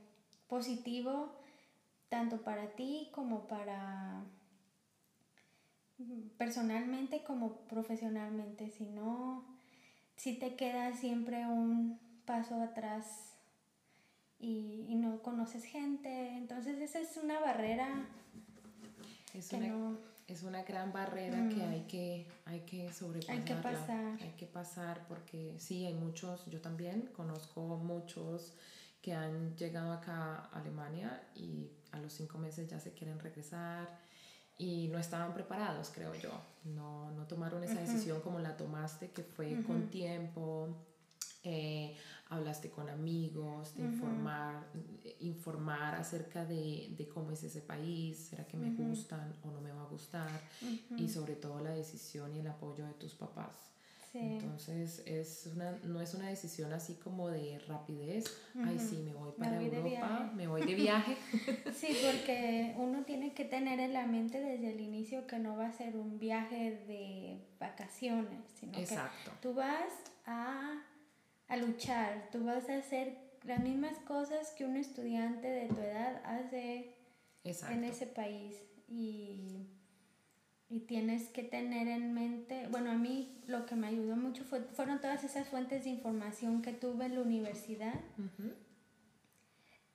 [0.49, 1.35] positivo,
[2.13, 4.23] tanto para ti como para
[6.37, 8.69] personalmente como profesionalmente.
[8.69, 9.47] Si no,
[10.17, 13.33] si te queda siempre un paso atrás
[14.39, 17.89] y, y no conoces gente, entonces esa es una barrera
[19.49, 19.97] que no
[20.29, 23.37] es una gran barrera que hay que, hay que sobrepasar.
[23.37, 24.19] Hay que pasar.
[24.21, 28.53] Hay que pasar porque sí, hay muchos, yo también conozco muchos
[29.01, 33.89] que han llegado acá a Alemania y a los cinco meses ya se quieren regresar
[34.59, 36.31] y no estaban preparados, creo yo.
[36.65, 40.69] No, no tomaron esa decisión como la tomaste, que fue con tiempo,
[41.43, 41.97] eh,
[42.29, 44.65] hablaste con amigos, de informar,
[45.21, 49.73] informar acerca de, de, cómo es ese país, será que me gustan o no me
[49.73, 50.41] va a gustar,
[50.97, 53.72] y sobre todo la decisión y el apoyo de tus papás.
[54.15, 59.33] Entonces es una, no es una decisión así como de rapidez, ay sí, me voy
[59.39, 61.17] para Europa, me voy de viaje.
[61.75, 65.69] sí, porque uno tiene que tener en la mente desde el inicio que no va
[65.69, 69.31] a ser un viaje de vacaciones, sino Exacto.
[69.31, 69.93] que tú vas
[70.27, 70.83] a
[71.53, 76.23] a luchar, tú vas a hacer las mismas cosas que un estudiante de tu edad
[76.25, 76.95] hace
[77.45, 78.57] en ese país
[78.89, 79.67] y,
[80.71, 82.22] y, tienes que tener en mente,
[83.73, 87.23] que me ayudó mucho fue, fueron todas esas fuentes de información que tuve en la
[87.23, 87.99] universidad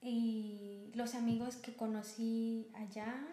[0.01, 3.23] y los amigos que conocí allá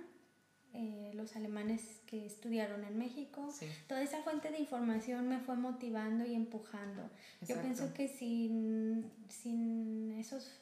[0.74, 3.48] eh, los alemanes que estudiaron en México.
[3.86, 7.08] Toda esa fuente de información me fue motivando y empujando.
[7.40, 10.60] Yo pienso que sin, sin esos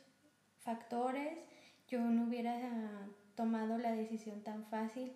[0.61, 1.38] factores
[1.88, 5.12] yo no hubiera tomado la decisión tan fácil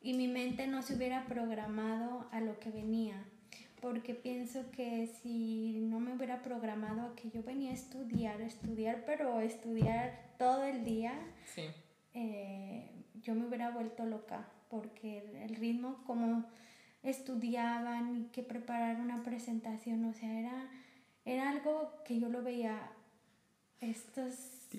[0.00, 3.24] y mi mente no se hubiera programado a lo que venía.
[3.80, 9.04] Porque pienso que si no me hubiera programado a que yo venía a estudiar, estudiar,
[9.06, 11.14] pero estudiar todo el día,
[11.54, 11.64] sí.
[12.14, 12.90] eh,
[13.22, 16.44] yo me hubiera vuelto loca porque el ritmo como
[17.02, 20.68] estudiaban y que preparar una presentación, o sea, era,
[21.24, 22.90] era algo que yo lo veía,
[23.80, 24.34] estos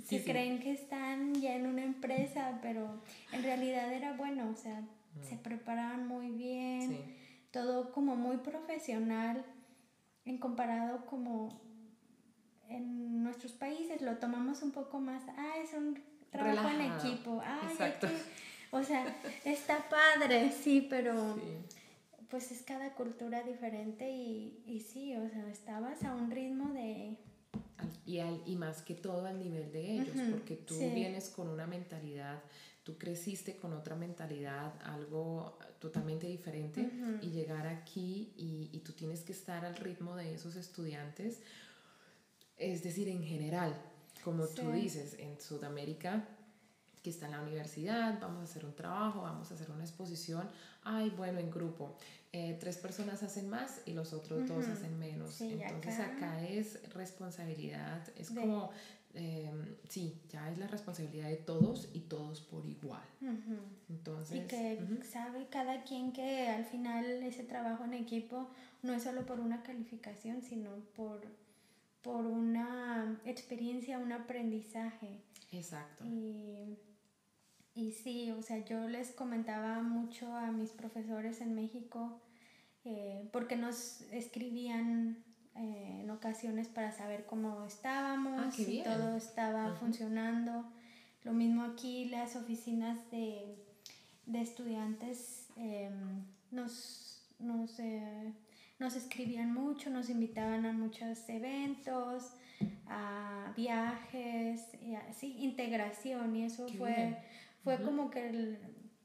[0.06, 4.84] se creen que están ya en una empresa, pero en realidad era bueno, o sea,
[5.28, 7.02] se preparaban muy bien,
[7.52, 9.46] todo como muy profesional
[10.26, 11.62] en comparado como
[12.70, 17.42] en nuestros países lo tomamos un poco más, ah, es un trabajo en equipo.
[17.70, 18.08] Exacto.
[18.72, 19.06] o sea,
[19.44, 21.38] está padre, sí, pero
[22.30, 27.18] pues es cada cultura diferente y, y sí, o sea, estabas a un ritmo de...
[28.06, 31.66] Y, al, y más que todo al nivel de ellos, porque tú vienes con una
[31.66, 32.40] mentalidad,
[32.90, 36.90] tú creciste con otra mentalidad, algo totalmente diferente,
[37.22, 41.40] y llegar aquí y, y tú tienes que estar al ritmo de esos estudiantes,
[42.58, 43.80] es decir, en general,
[44.24, 46.28] como tú dices, en Sudamérica
[47.04, 50.50] que está en la universidad, vamos a hacer un trabajo, vamos a hacer una exposición,
[50.84, 51.96] ay, bueno, en grupo,
[52.34, 55.40] eh, tres personas hacen más y los otros dos hacen menos.
[55.40, 56.44] Entonces acá...
[56.46, 58.72] es responsabilidad, es como,
[59.14, 63.04] em, sí, ya es la responsabilidad de todos y todos por igual.
[63.90, 64.44] Entonces...
[64.44, 68.50] Y que sabe cada quien que al final ese trabajo en equipo
[68.84, 71.22] no es solo por una calificación, sino por,
[72.02, 75.22] por una experiencia, un aprendizaje.
[75.52, 76.06] Exacto.
[76.06, 76.78] Y
[77.80, 82.20] y sí, o sea, yo les comentaba mucho a mis profesores en México
[82.84, 85.24] eh, porque nos escribían
[85.60, 90.66] eh, en ocasiones para saber cómo estábamos, ah, si todo estaba funcionando.
[91.24, 93.56] Lo mismo aquí, las oficinas de,
[94.26, 98.34] de estudiantes em, nos, nos, eh,
[98.80, 102.32] nos escribían mucho, nos invitaban a muchos eventos,
[102.88, 107.18] a viajes, y así, integración, y eso fue
[107.64, 108.58] fue como que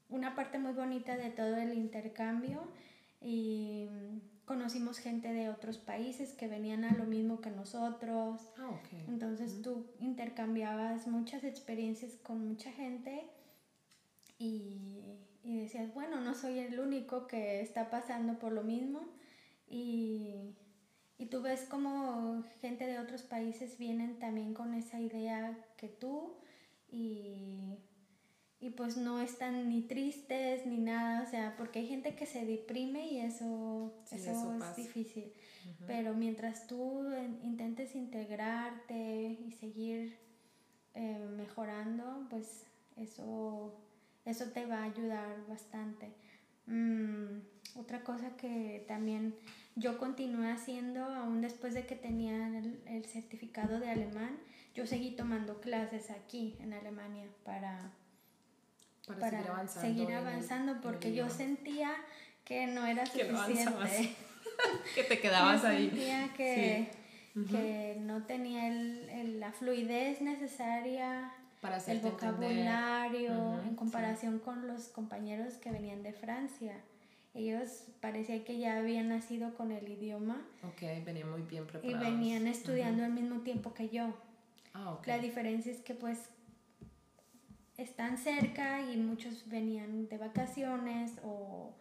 [0.09, 2.63] una parte muy bonita de todo el intercambio
[3.21, 3.89] y
[4.45, 8.41] conocimos gente de otros países que venían a lo mismo que nosotros.
[8.59, 8.79] Ah,
[9.09, 13.25] Entonces tú intercambiabas muchas experiencias con mucha gente
[14.39, 19.01] y, y, decías, bueno, no soy el único que está pasando por lo mismo.
[19.67, 20.55] Y,
[21.17, 26.35] y tú ves como gente de otros países vienen también con esa idea que tú
[26.91, 27.79] y
[28.65, 32.47] y pues no están ni tristes ni nada, o sea, porque hay gente que se
[32.47, 35.31] deprime y eso, eso, es difícil.
[35.87, 37.05] Pero mientras tú
[37.43, 40.17] intentes integrarte y seguir
[40.95, 42.65] eh, mejorando, pues
[42.97, 43.75] eso,
[44.25, 46.09] eso te va a ayudar bastante.
[46.67, 47.41] Mm,
[47.77, 49.35] otra cosa que también
[49.77, 54.39] yo continué haciendo, aún después de que tenía el, el certificado de alemán,
[54.75, 57.93] yo seguí tomando clases aquí en Alemania para
[59.07, 61.91] para, seguir avanzando, porque yo sentía
[62.45, 64.15] que no era suficiente.
[64.95, 65.89] que te quedabas yo ahí.
[65.89, 66.91] Sentía que,
[67.51, 71.33] que no tenía el, la fluidez necesaria,
[71.65, 76.75] para el vocabulario, en comparación con los compañeros que venían de Francia.
[77.33, 80.47] Ellos parecía que ya habían nacido con el idioma.
[80.63, 82.03] Ok, venían muy bien preparados.
[82.03, 84.15] Y venían estudiando al mismo tiempo que yo.
[84.75, 85.17] Ah, okay.
[85.17, 86.29] La diferencia es que pues
[87.77, 91.73] están cerca y muchos venían de vacaciones o,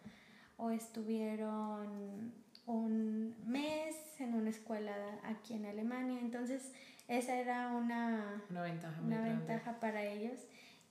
[0.56, 2.32] o estuvieron
[2.66, 6.18] un mes en una escuela aquí en Alemania.
[6.20, 6.72] Entonces,
[7.08, 10.38] esa era una, una ventaja, una ventaja para ellos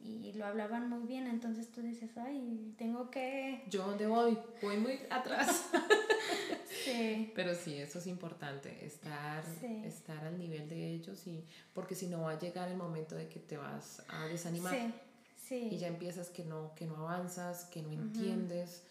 [0.04, 1.28] y lo hablaban muy bien.
[1.28, 3.64] Entonces tú dices, ay, tengo que...
[3.70, 5.70] Yo dónde voy, voy muy atrás.
[6.86, 7.32] sí.
[7.36, 9.44] Pero sí, eso es importante, estar,
[9.86, 11.44] estar al nivel de ellos y
[11.74, 14.76] porque si no va a llegar el momento de que te vas a desanimar.
[14.76, 14.94] Sí.
[15.48, 15.70] Sí.
[15.74, 18.84] Y ya empiezas que no, que no avanzas, que no entiendes,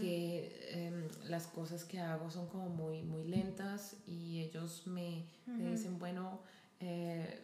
[0.00, 5.70] que em, las cosas que hago son como muy, muy lentas y ellos me, me
[5.70, 6.40] dicen, bueno,
[6.80, 7.38] eh,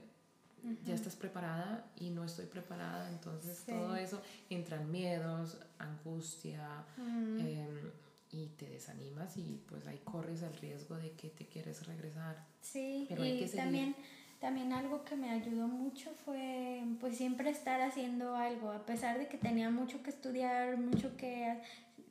[0.84, 7.90] ya estás preparada y no estoy preparada, entonces todo eso entran miedos, angustia em,
[8.30, 12.44] y te desanimas y pues ahí corres el riesgo de que te quieres regresar.
[12.60, 13.94] Sí, Pero y también,
[14.40, 19.28] también algo que me ayudó mucho fue pues siempre estar haciendo algo, a pesar de
[19.28, 21.60] que tenía mucho que estudiar, mucho que,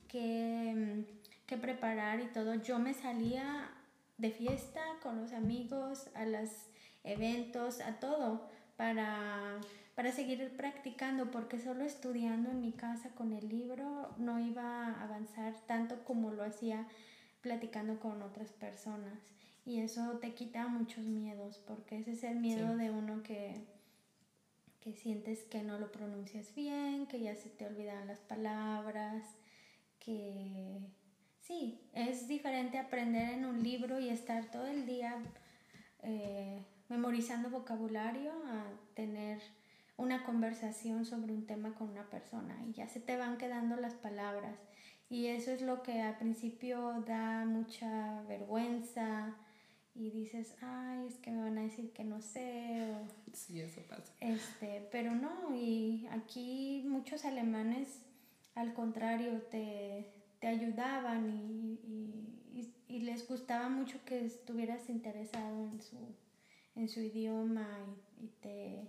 [0.08, 1.06] que,
[1.46, 3.70] que preparar y todo, yo me salía
[4.18, 6.50] de fiesta con los amigos, a los
[7.06, 9.60] eventos, a todo, para,
[9.96, 15.04] para seguir practicando, porque solo estudiando en mi casa con el libro no iba a
[15.04, 16.88] avanzar tanto como lo hacía
[17.42, 19.20] platicando con otras personas.
[19.66, 23.56] Y eso te quita muchos miedos, porque ese es el miedo de uno que,
[24.80, 29.24] que sientes que no lo pronuncias bien, que ya se te olvidan las palabras,
[30.00, 30.80] que
[31.42, 35.18] sí, es diferente aprender en un libro y estar todo el día
[36.04, 39.42] eh, memorizando vocabulario a tener
[39.98, 43.94] una conversación sobre un tema con una persona y ya se te van quedando las
[43.94, 44.56] palabras
[45.10, 49.36] y eso es lo que al principio da mucha vergüenza
[49.94, 52.94] y dices, ay, es que me van a decir que no sé.
[53.32, 54.12] sí, eso pasa.
[54.20, 58.02] Este, pero no, y aquí muchos alemanes
[58.56, 61.80] al contrario te, te ayudaban y,
[62.54, 65.98] y, y, les gustaba mucho que estuvieras interesado en su,
[66.76, 67.68] en su idioma
[68.22, 68.88] y, te,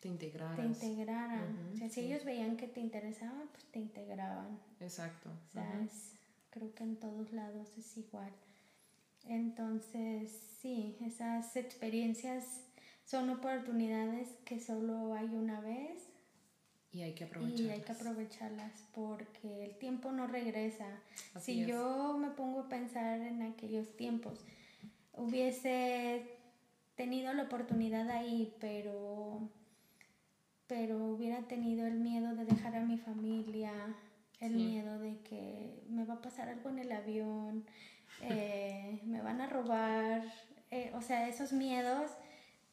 [0.00, 0.56] te integraran.
[0.56, 1.70] Te integraran.
[1.72, 4.58] o sea, si ellos veían que te interesaba, pues te integraban.
[4.80, 5.30] Exacto.
[5.30, 5.86] O sea,
[6.50, 8.32] creo que en todos lados es igual.
[9.24, 12.64] Entonces, sí, esas experiencias
[13.04, 16.08] son oportunidades que solo hay una vez
[16.92, 17.60] Y hay que aprovecharlas.
[17.60, 20.86] Y hay que aprovecharlas porque el tiempo no regresa.
[21.40, 24.44] si yo me pongo a pensar en aquellos tiempos,
[25.12, 26.37] hubiese
[26.98, 29.48] tenido la oportunidad ahí, pero,
[30.66, 33.72] pero hubiera tenido el miedo de dejar a mi familia,
[34.40, 37.64] el miedo de que me va a pasar algo en el avión,
[38.22, 40.24] eh, me van a robar,
[40.72, 42.10] eh, o sea, esos miedos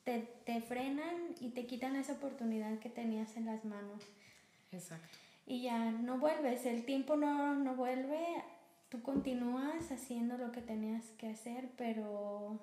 [0.03, 4.01] te, te, frenan y te quitan esa oportunidad que tenías en las manos.
[4.71, 5.07] Exacto.
[5.45, 8.25] Y ya no vuelves, el tiempo no, no vuelve,
[8.89, 12.59] tú continúas haciendo lo que tenías que hacer, pero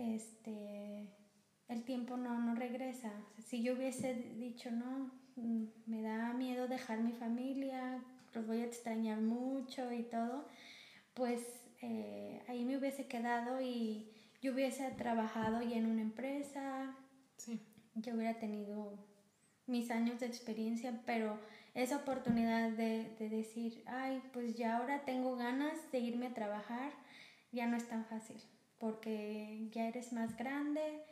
[0.00, 1.08] este
[1.70, 3.12] el tiempo no, no regresa.
[3.38, 8.02] Si yo hubiese dicho, no, mm, me da miedo dejar mi familia,
[8.34, 10.48] los voy a extrañar mucho y todo,
[11.14, 11.40] pues
[11.80, 14.10] eh, ahí me hubiese quedado y
[14.42, 16.96] yo hubiese trabajado ya en una empresa,
[17.36, 17.60] sí.
[17.94, 18.98] yo hubiera tenido
[19.66, 21.38] mis años de experiencia, pero
[21.74, 26.92] esa oportunidad de, de, decir, ay, pues ya ahora tengo ganas de irme a trabajar,
[27.52, 28.42] ya no es tan fácil,
[28.80, 31.04] porque ya eres más grande,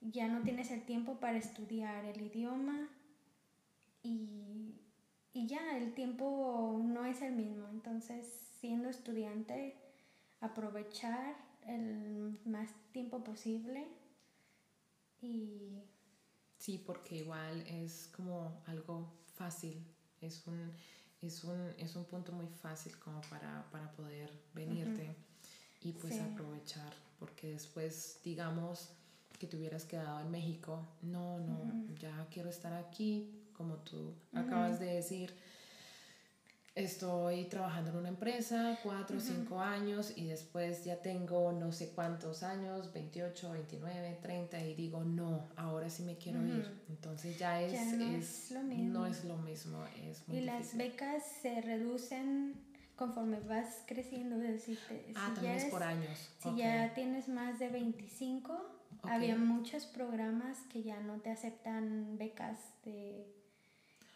[0.00, 2.88] ya no tienes el tiempo para estudiar el idioma
[4.02, 4.74] y,
[5.32, 7.66] y ya el tiempo no es el mismo.
[7.70, 8.26] Entonces,
[8.60, 9.74] siendo estudiante,
[10.40, 11.34] aprovechar
[11.66, 13.88] el más tiempo posible
[15.22, 15.82] y...
[16.58, 19.82] Sí, porque igual es como algo fácil,
[20.20, 20.72] es un,
[21.22, 25.14] es un, es un punto muy fácil como para, para poder venirte
[25.84, 26.92] y pues aprovechar,
[27.24, 28.90] porque después digamos
[29.38, 34.78] que te hubieras quedado en México, no, no, ya quiero estar aquí, como tú acabas
[34.78, 35.34] de decir,
[36.74, 41.92] estoy trabajando en una empresa cuatro o cinco años y después ya tengo no sé
[41.92, 46.70] cuántos años, 28, 29, 30 y digo, no, ahora sí me quiero ir.
[46.90, 48.92] Entonces ya es, no, es, lo mismo.
[48.92, 49.82] no es lo mismo.
[50.04, 52.54] Es muy y las becas se reducen
[52.96, 54.40] conforme vas creciendo.
[54.42, 54.68] Es
[55.16, 56.30] ah, también es por años.
[56.42, 62.58] Si ya tienes más de 25, había muchos programas que ya no te aceptan becas
[62.84, 63.26] de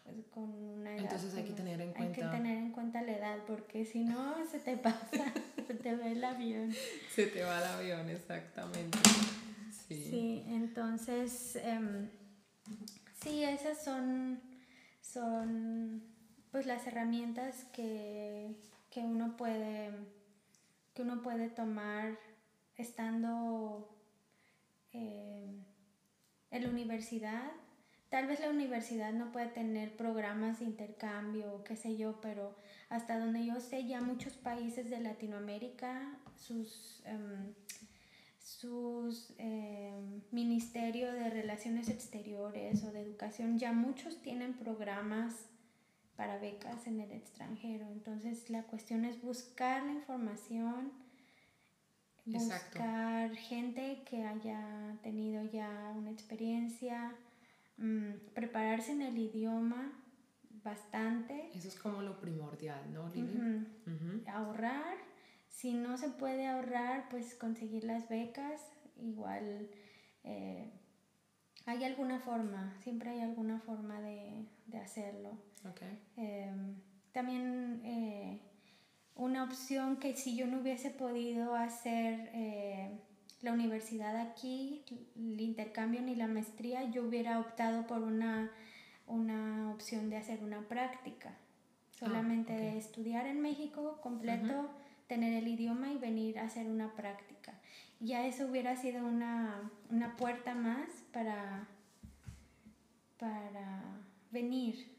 [0.03, 1.03] pues, con una edad.
[1.03, 2.25] Entonces hay que tener en cuenta.
[2.25, 5.33] Hay que tener en cuenta la edad, porque si no se te pasa,
[5.67, 6.73] se te va el avión.
[7.13, 8.97] Se te va el avión, exactamente.
[9.87, 10.07] Sí.
[10.09, 12.09] Sí, entonces, em,
[13.23, 14.39] sí, esas son,
[15.01, 16.03] son
[16.51, 18.55] pues las herramientas que,
[18.89, 19.91] que uno puede
[20.93, 22.17] que uno puede tomar
[22.75, 23.87] estando
[24.91, 25.63] em,
[26.51, 27.51] en la universidad.
[28.09, 32.55] Tal vez la universidad no puede tener programas de intercambio qué sé yo, pero
[32.89, 37.53] hasta donde yo sé ya muchos países de Latinoamérica, sus, um,
[38.43, 45.48] sus em, ministerios de relaciones exteriores o de educación, ya muchos tienen programas
[46.19, 47.87] para becas en el extranjero.
[47.87, 50.91] Entonces la cuestión es buscar la información,
[52.25, 57.15] buscar gente que haya tenido ya una experiencia
[57.79, 59.93] Mm, prepararse en el idioma
[60.63, 61.49] bastante.
[61.55, 63.09] Eso es como lo primordial, ¿no,
[64.27, 64.97] Ahorrar.
[65.49, 68.61] Si no se puede ahorrar, pues conseguir las becas.
[68.97, 69.69] Igual
[70.25, 70.69] eh,
[71.69, 74.45] hay alguna forma, siempre hay alguna forma de,
[74.81, 75.37] hacerlo.
[76.17, 76.75] Em,
[77.11, 78.39] también eh,
[79.15, 82.99] una opción que si yo no hubiese podido hacer eh,
[83.41, 84.83] la universidad aquí,
[85.15, 88.51] el intercambio ni la maestría, yo hubiera optado por una,
[89.05, 91.29] una opción de hacer una práctica.
[91.29, 94.71] Ah, Solamente estudiar en México completo,
[95.09, 97.59] tener el idioma y venir a hacer una práctica.
[97.99, 101.67] Ya eso hubiera sido una, una puerta más para,
[103.17, 103.81] para
[104.31, 104.97] venir.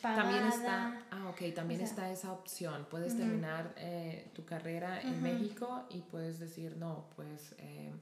[0.00, 2.86] También está, ah, ok, también está esa opción.
[2.90, 7.92] Puedes terminar eh, tu carrera en México y puedes decir, no, pues eh,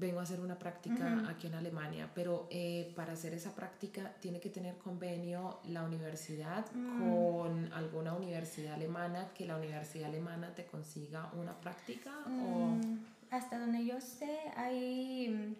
[0.00, 4.40] vengo a hacer una práctica aquí en Alemania, pero eh, para hacer esa práctica tiene
[4.40, 6.98] que tener convenio la universidad mm.
[6.98, 12.76] con alguna universidad alemana, que la universidad alemana te consiga una práctica o...
[12.76, 12.98] Mm,
[13.30, 15.56] hasta donde yo sé, hay,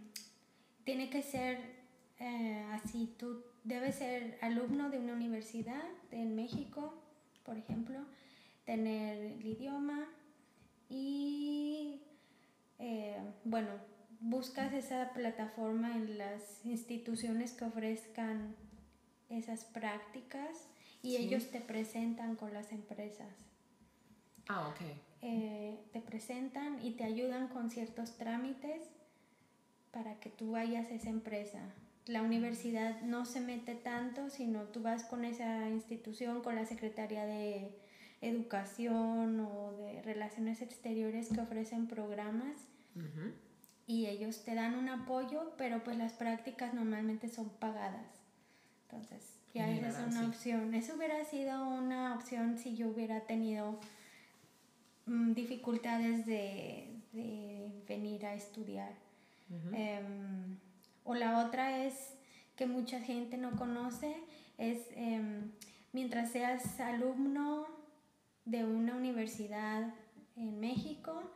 [0.83, 1.79] tiene que ser
[2.73, 6.95] así, tú debe ser alumno de una universidad en México,
[7.45, 8.01] por ejemplo,
[8.65, 10.07] tener el idioma
[10.89, 12.01] y,
[12.79, 13.71] eh, bueno,
[14.21, 18.55] buscas esa plataforma en las instituciones que ofrezcan
[19.29, 20.69] esas prácticas
[21.03, 23.35] y ellos te presentan con las empresas.
[24.49, 24.81] Ah, ok.
[25.23, 28.83] Eh, te presentan y te ayudan con ciertos trámites
[29.91, 31.61] para que tú vayas a esa empresa
[32.11, 37.25] la universidad no se mete tanto, sino tú vas con esa institución, con la Secretaría
[37.25, 37.71] de
[38.21, 42.57] Educación o de Relaciones Exteriores que ofrecen programas
[43.91, 48.07] y ellos te dan un apoyo, pero pues las prácticas normalmente son pagadas.
[48.85, 50.73] Entonces, ya esa es una opción.
[50.75, 53.81] Eso hubiera sido una opción si yo hubiera tenido
[55.07, 56.87] mm, dificultades de,
[57.89, 58.93] venir a estudiar.
[59.73, 60.57] Em,
[61.03, 62.15] o la otra es
[62.55, 64.15] que mucha gente no conoce,
[64.57, 65.51] es em,
[65.93, 67.67] mientras seas alumno
[68.45, 69.93] de una universidad
[70.37, 71.33] en México,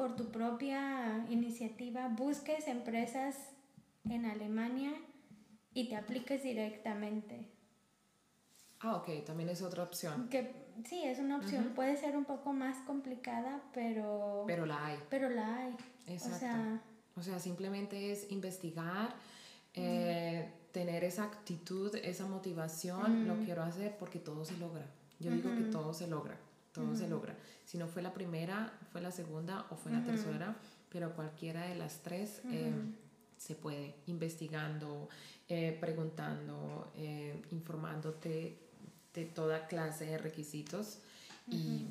[0.00, 3.36] por tu propia iniciativa busques empresas
[4.08, 4.94] en Alemania
[5.74, 7.50] y te apliques directamente.
[8.78, 10.30] Ah, ok, también es otra opción.
[10.30, 11.72] Que sí, es una opción.
[11.74, 14.44] Puede ser un poco más complicada, pero...
[14.46, 14.98] Pero la hay.
[15.10, 15.76] Pero la hay.
[16.06, 16.34] Exacto.
[16.34, 16.82] O sea,
[17.16, 19.14] o sea simplemente es investigar,
[19.74, 24.86] eh, tener esa actitud, esa motivación, lo quiero hacer porque todo se logra.
[25.18, 26.38] Yo digo que todo se logra,
[26.80, 27.36] todo se logra.
[27.64, 30.56] Si no fue la primera, fue la segunda o fue la tercera,
[30.88, 32.72] pero cualquiera de las tres eh,
[33.36, 35.08] se puede, investigando,
[35.48, 38.58] eh, preguntando, eh, informándote
[39.14, 40.98] de toda clase de requisitos.
[41.48, 41.86] Y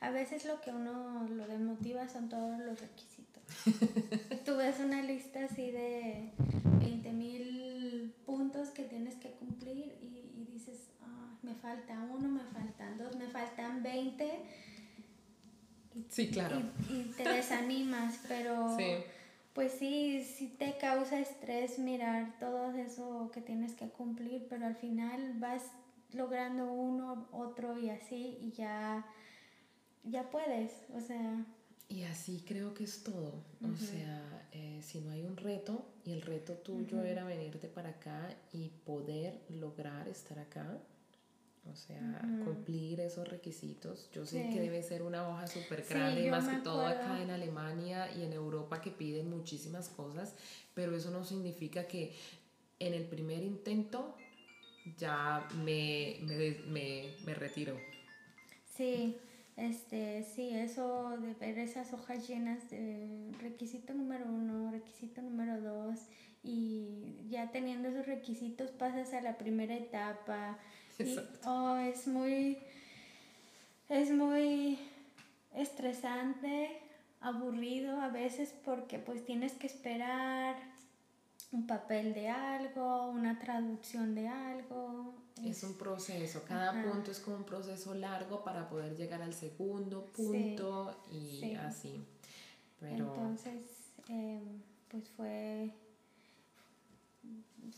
[0.00, 3.11] a veces lo que uno lo desmotiva son todos los requisitos.
[4.44, 6.30] Tú ves una lista así de
[6.80, 12.98] 20 mil puntos que tienes que cumplir y, dices, ah, me falta uno, me faltan
[12.98, 14.40] dos, me faltan 20.
[16.08, 16.62] Sí, claro.
[16.90, 18.76] Y, te desanimas, pero
[19.52, 24.76] pues sí, sí te causa estrés mirar todo eso que tienes que cumplir, pero al
[24.76, 25.62] final vas
[26.12, 29.06] logrando uno, otro y así y ya,
[30.04, 31.44] ya puedes, o sea...
[31.92, 36.12] Y así creo que es todo, o sea, eh, si no hay un reto y
[36.12, 40.78] el reto tuyo era venirte para acá y poder lograr estar acá,
[41.70, 44.08] o sea, cumplir esos requisitos.
[44.10, 48.10] Yo sé que debe ser una hoja súper grande, más que todo acá en Alemania
[48.16, 50.34] y en Europa que piden muchísimas cosas,
[50.72, 52.14] pero eso no significa que
[52.78, 54.16] en el primer intento
[54.96, 57.78] ya me, me, me, me retiro.
[58.74, 59.18] Sí,
[59.56, 66.00] este, sí, eso de ver esas hojas llenas de requisito número uno, requisito número dos,
[66.42, 70.58] y ya teniendo esos requisitos pasas a la primera etapa,
[71.44, 72.58] oh, es muy,
[73.88, 74.78] es muy
[75.54, 76.80] estresante,
[77.20, 80.56] aburrido a veces porque pues tienes que esperar
[81.52, 85.14] un papel de algo, una traducción de algo.
[85.44, 90.06] Es, un proceso, cada punto es como un proceso largo para poder llegar al segundo
[90.06, 92.04] punto y así.
[92.80, 95.72] Entonces, em, pues fue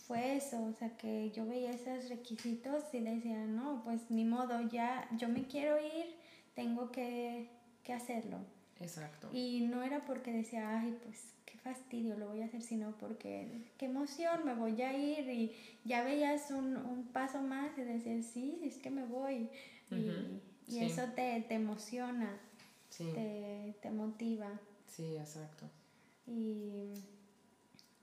[0.06, 4.60] fue eso, o sea, que yo veía esos requisitos y decía, no, pues ni modo,
[4.68, 6.16] ya yo me quiero ir,
[6.54, 7.50] tengo que,
[7.94, 8.38] hacerlo.
[8.84, 9.30] Exacto.
[9.32, 13.70] Y no era porque decía, ay, pues qué fastidio, lo voy a hacer, sino porque
[13.78, 15.52] qué emoción, me voy a ir y
[15.84, 19.48] ya veías un, paso más y decías, sí, es que me voy.
[19.90, 22.38] Y, eso te, emociona,
[22.96, 24.50] te, te, motiva.
[24.86, 25.66] Sí, exacto.
[26.26, 26.94] Y,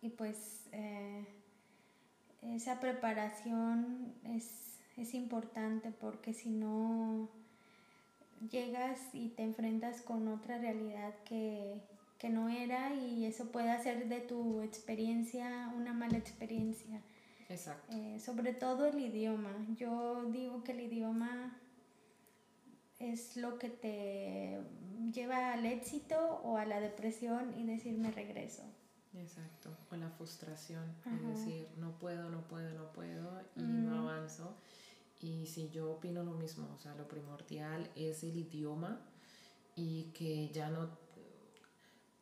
[0.01, 0.67] y pues...
[0.71, 1.25] Eh,
[2.41, 4.67] esa preparación es,
[5.13, 7.27] importante porque si no
[8.49, 11.81] llegas y te enfrentas con otra realidad que,
[12.29, 17.01] no era y eso puede hacer de tu experiencia una mala experiencia.
[17.49, 17.97] Exacto.
[17.97, 19.51] Eh, sobre todo el idioma.
[19.75, 21.59] Yo digo que el idioma
[22.99, 24.59] es lo que te
[25.11, 28.63] lleva al éxito o a la depresión y decir me regreso.
[29.13, 34.55] Exacto, o la frustración, es decir, no puedo, no puedo, no puedo y no avanzo.
[35.21, 38.99] Y si yo opino lo mismo, o sea, lo primordial es el idioma
[39.75, 40.89] y que ya no...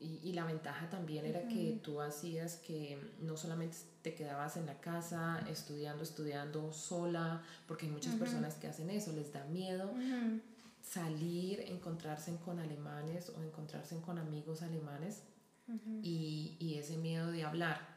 [0.01, 4.65] Y, y la ventaja también era que tú hacías que no solamente te quedabas en
[4.65, 9.91] la casa estudiando, estudiando sola, porque hay muchas personas que hacen eso, les da miedo
[10.81, 15.23] salir, encontrarse con alemanes o encontrarse con amigos alemanes
[16.01, 17.88] y, y, ese miedo de hablar.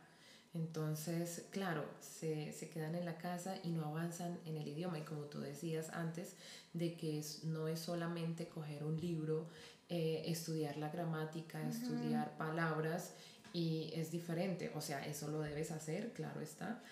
[0.54, 4.98] Entonces, claro, se, se, quedan en la casa y no avanzan en el idioma.
[4.98, 6.34] Y como tú decías antes,
[6.74, 9.46] de que es, no es solamente coger un libro,
[9.88, 13.14] eh, estudiar la gramática, estudiar palabras,
[13.52, 14.72] y es diferente.
[14.74, 16.82] O sea, eso lo debes hacer, claro está,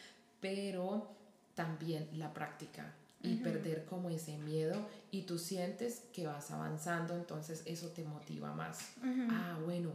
[0.41, 1.11] pero
[1.55, 7.63] también la práctica y perder como ese miedo y tú sientes que vas avanzando, entonces
[7.67, 8.93] eso te motiva más.
[9.29, 9.93] Ah, bueno,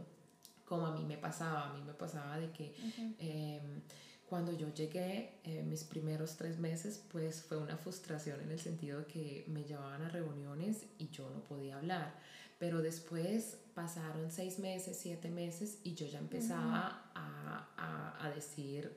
[0.66, 2.74] como a mí me pasaba, a mí me pasaba de que
[3.18, 3.80] em,
[4.28, 8.98] cuando yo llegué, eh, mis primeros tres meses, pues fue una frustración en el sentido
[9.00, 12.18] de que me llevaban a reuniones y yo no podía hablar.
[12.58, 18.90] Pero después pasaron seis meses, siete meses y yo ya empezaba a, a, a, decir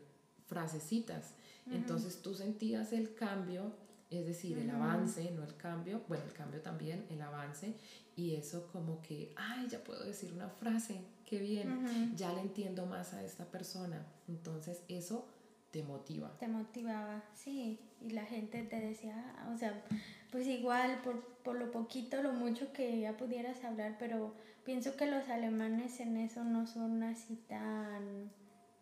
[0.47, 1.35] frasecitas.
[1.69, 3.71] Entonces tú sentías el cambio,
[4.09, 7.75] es decir, el avance, no el cambio, bueno, el cambio también, el avance,
[8.15, 12.87] y eso como que, ay, ya puedo decir una frase, qué bien, ya le entiendo
[12.87, 14.03] más a esta persona.
[14.27, 15.27] Entonces eso
[15.71, 16.35] te motiva.
[16.39, 19.83] Te motivaba, sí, y la gente te decía, o sea,
[20.31, 24.33] pues igual por, por lo poquito, lo mucho que ya pudieras hablar, pero
[24.65, 28.31] pienso que los alemanes en eso no son así tan,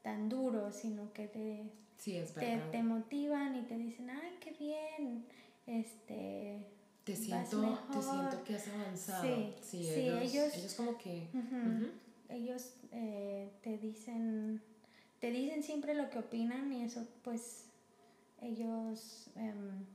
[0.02, 1.70] tan duros, sino que te,
[2.02, 5.26] te, te, motivan y te dicen, ay, qué bien,
[5.66, 6.66] este...
[7.04, 9.24] Te siento, te siento que has avanzado.
[9.24, 11.30] Sí, sí, ellos, ellos, como que...
[12.30, 14.61] Ellos eh, te dicen,
[15.19, 17.65] te dicen siempre lo que opinan y eso pues
[18.41, 19.30] ellos...
[19.36, 19.86] Em,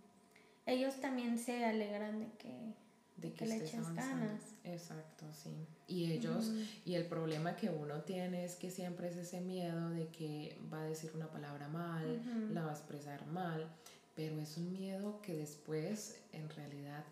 [0.66, 2.74] ellos también se alegran de que,
[3.16, 4.40] de que, le eches ganas.
[4.64, 5.66] Exacto, sí.
[5.88, 6.52] Y ellos,
[6.84, 10.82] y el problema que uno tiene es que siempre es ese miedo de que va
[10.82, 12.22] a decir una palabra mal,
[12.52, 13.66] la va a expresar mal,
[14.14, 17.04] pero es un miedo que después en realidad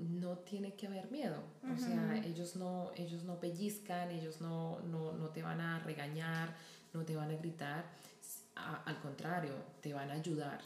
[0.00, 1.42] no tiene que haber miedo.
[1.72, 6.54] O sea, ellos no, ellos no pellizcan, ellos no, no, no te van a regañar,
[6.92, 7.84] no te van a gritar,
[8.84, 10.60] al contrario, te van a ayudar.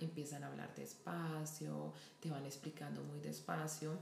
[0.00, 3.98] Empiezan a hablar despacio, te van explicando muy despacio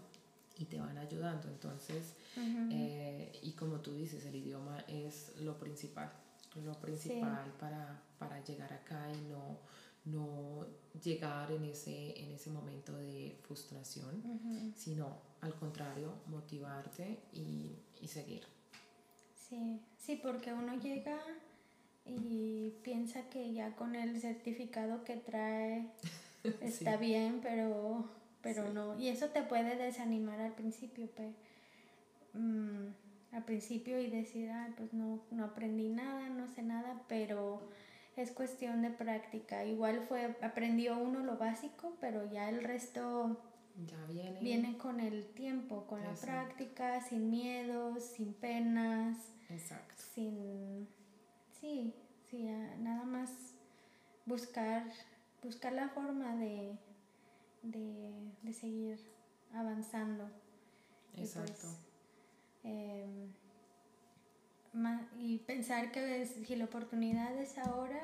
[0.58, 1.48] y te van ayudando.
[1.48, 6.10] Entonces, eh, y como tú dices, el idioma es lo principal,
[6.64, 9.58] lo principal para, para, llegar acá y no,
[10.06, 10.66] no
[11.02, 14.22] llegar en ese, en ese momento de frustración,
[14.74, 18.42] sino al contrario, motivarte y, y seguir.
[19.48, 21.18] Sí, sí, porque uno llega
[22.04, 25.86] y piensa que ya con el certificado que trae
[26.60, 28.08] está bien, pero,
[28.42, 28.98] pero no.
[28.98, 31.32] Y eso te puede desanimar al principio, pero,
[32.34, 32.86] mm,
[33.32, 37.68] al principio y decir, ah, pues no, no aprendí nada, no sé nada, pero
[38.16, 39.64] es cuestión de práctica.
[39.64, 43.40] Igual fue, aprendió uno lo básico, pero ya el resto
[43.86, 44.40] ya viene.
[44.40, 49.16] viene con el tiempo, con la práctica, sin miedos, sin penas.
[49.48, 50.02] Exacto.
[50.14, 50.88] Sin
[51.60, 51.94] Sí,
[52.30, 52.44] sí,
[52.78, 53.30] nada más
[54.26, 54.84] buscar,
[55.42, 56.78] buscar la forma de,
[57.62, 59.00] de, seguir
[59.52, 60.28] avanzando.
[61.16, 61.68] Exacto.
[62.62, 63.32] Em,
[65.18, 68.00] y, pensar que si la oportunidad es ahora,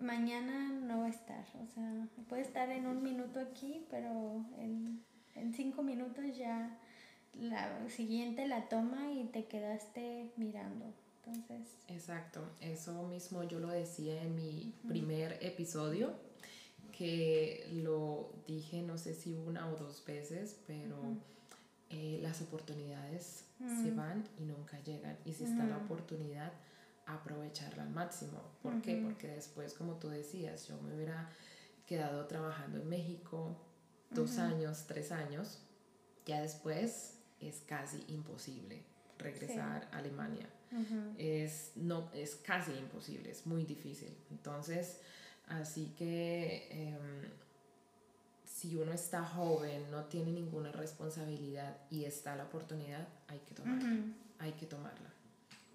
[0.00, 1.44] mañana no va a estar.
[1.62, 5.02] O sea, puede estar en un minuto aquí, pero en,
[5.34, 6.78] en cinco minutos ya
[7.34, 10.92] la siguiente la toma y te quedaste mirando.
[11.24, 11.76] Entonces.
[11.88, 16.14] Exacto, eso mismo yo lo decía en mi primer episodio,
[16.90, 20.96] que lo dije no sé si una o dos veces, pero
[21.90, 25.16] eh, las oportunidades se van y nunca llegan.
[25.24, 26.52] Y si está la oportunidad,
[27.06, 28.42] aprovecharla al máximo.
[28.62, 29.00] ¿Por qué?
[29.02, 31.30] Porque después, como tú decías, yo me hubiera
[31.86, 33.56] quedado trabajando en México
[34.10, 35.62] dos años, tres años,
[36.26, 38.84] ya después es casi imposible
[39.18, 40.48] regresar a Alemania
[41.18, 44.16] es, no, es casi imposible, es muy difícil.
[44.30, 45.00] Entonces,
[45.48, 47.30] así que em,
[48.62, 54.14] si uno está joven, no tiene ninguna responsabilidad y está la oportunidad, hay que tomarla.
[54.38, 55.10] Hay que tomarla.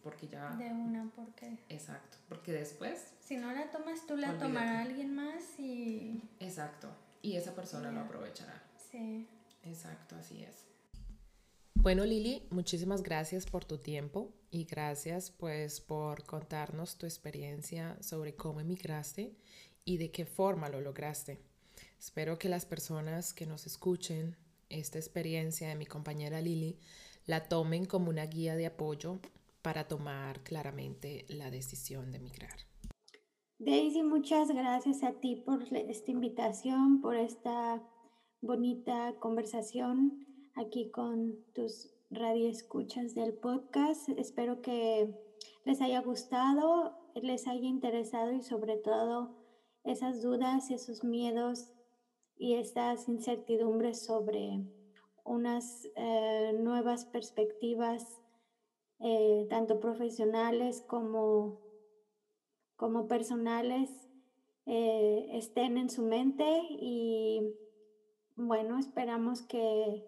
[0.02, 0.56] Porque ya...
[0.56, 1.58] De una, porque...
[1.68, 3.12] Exacto, porque después...
[3.20, 6.24] Si no la tomas tú, la tomará alguien más y...
[6.40, 6.88] Exacto,
[7.22, 8.64] y esa persona lo aprovechará.
[8.90, 9.28] Sí.
[9.64, 10.64] Exacto, así es.
[11.74, 18.34] Bueno, Lili, muchísimas gracias por tu tiempo y gracias pues por contarnos tu experiencia sobre
[18.34, 19.36] cómo emigraste
[19.84, 21.47] y de qué forma lo lograste.
[22.00, 24.36] Espero que las personas que nos escuchen
[24.70, 26.80] esta experiencia de mi compañera Lili
[27.26, 29.20] la tomen como una guía de apoyo
[29.62, 32.58] para tomar claramente la decisión de emigrar.
[33.60, 37.82] Daisy, muchas gracias a ti por esta invitación, por esta
[38.42, 40.26] bonita conversación
[40.56, 44.10] aquí con tus radioescuchas del podcast.
[44.10, 45.14] Espero que
[45.66, 49.36] les haya gustado, les haya interesado y sobre todo
[49.84, 51.74] esas dudas, esos miedos
[52.40, 54.62] y estas incertidumbres sobre
[55.24, 58.22] unas eh, nuevas perspectivas,
[59.00, 61.60] eh, tanto profesionales como,
[62.76, 63.90] como personales,
[64.66, 67.54] eh, estén en su mente y
[68.36, 70.06] bueno, esperamos que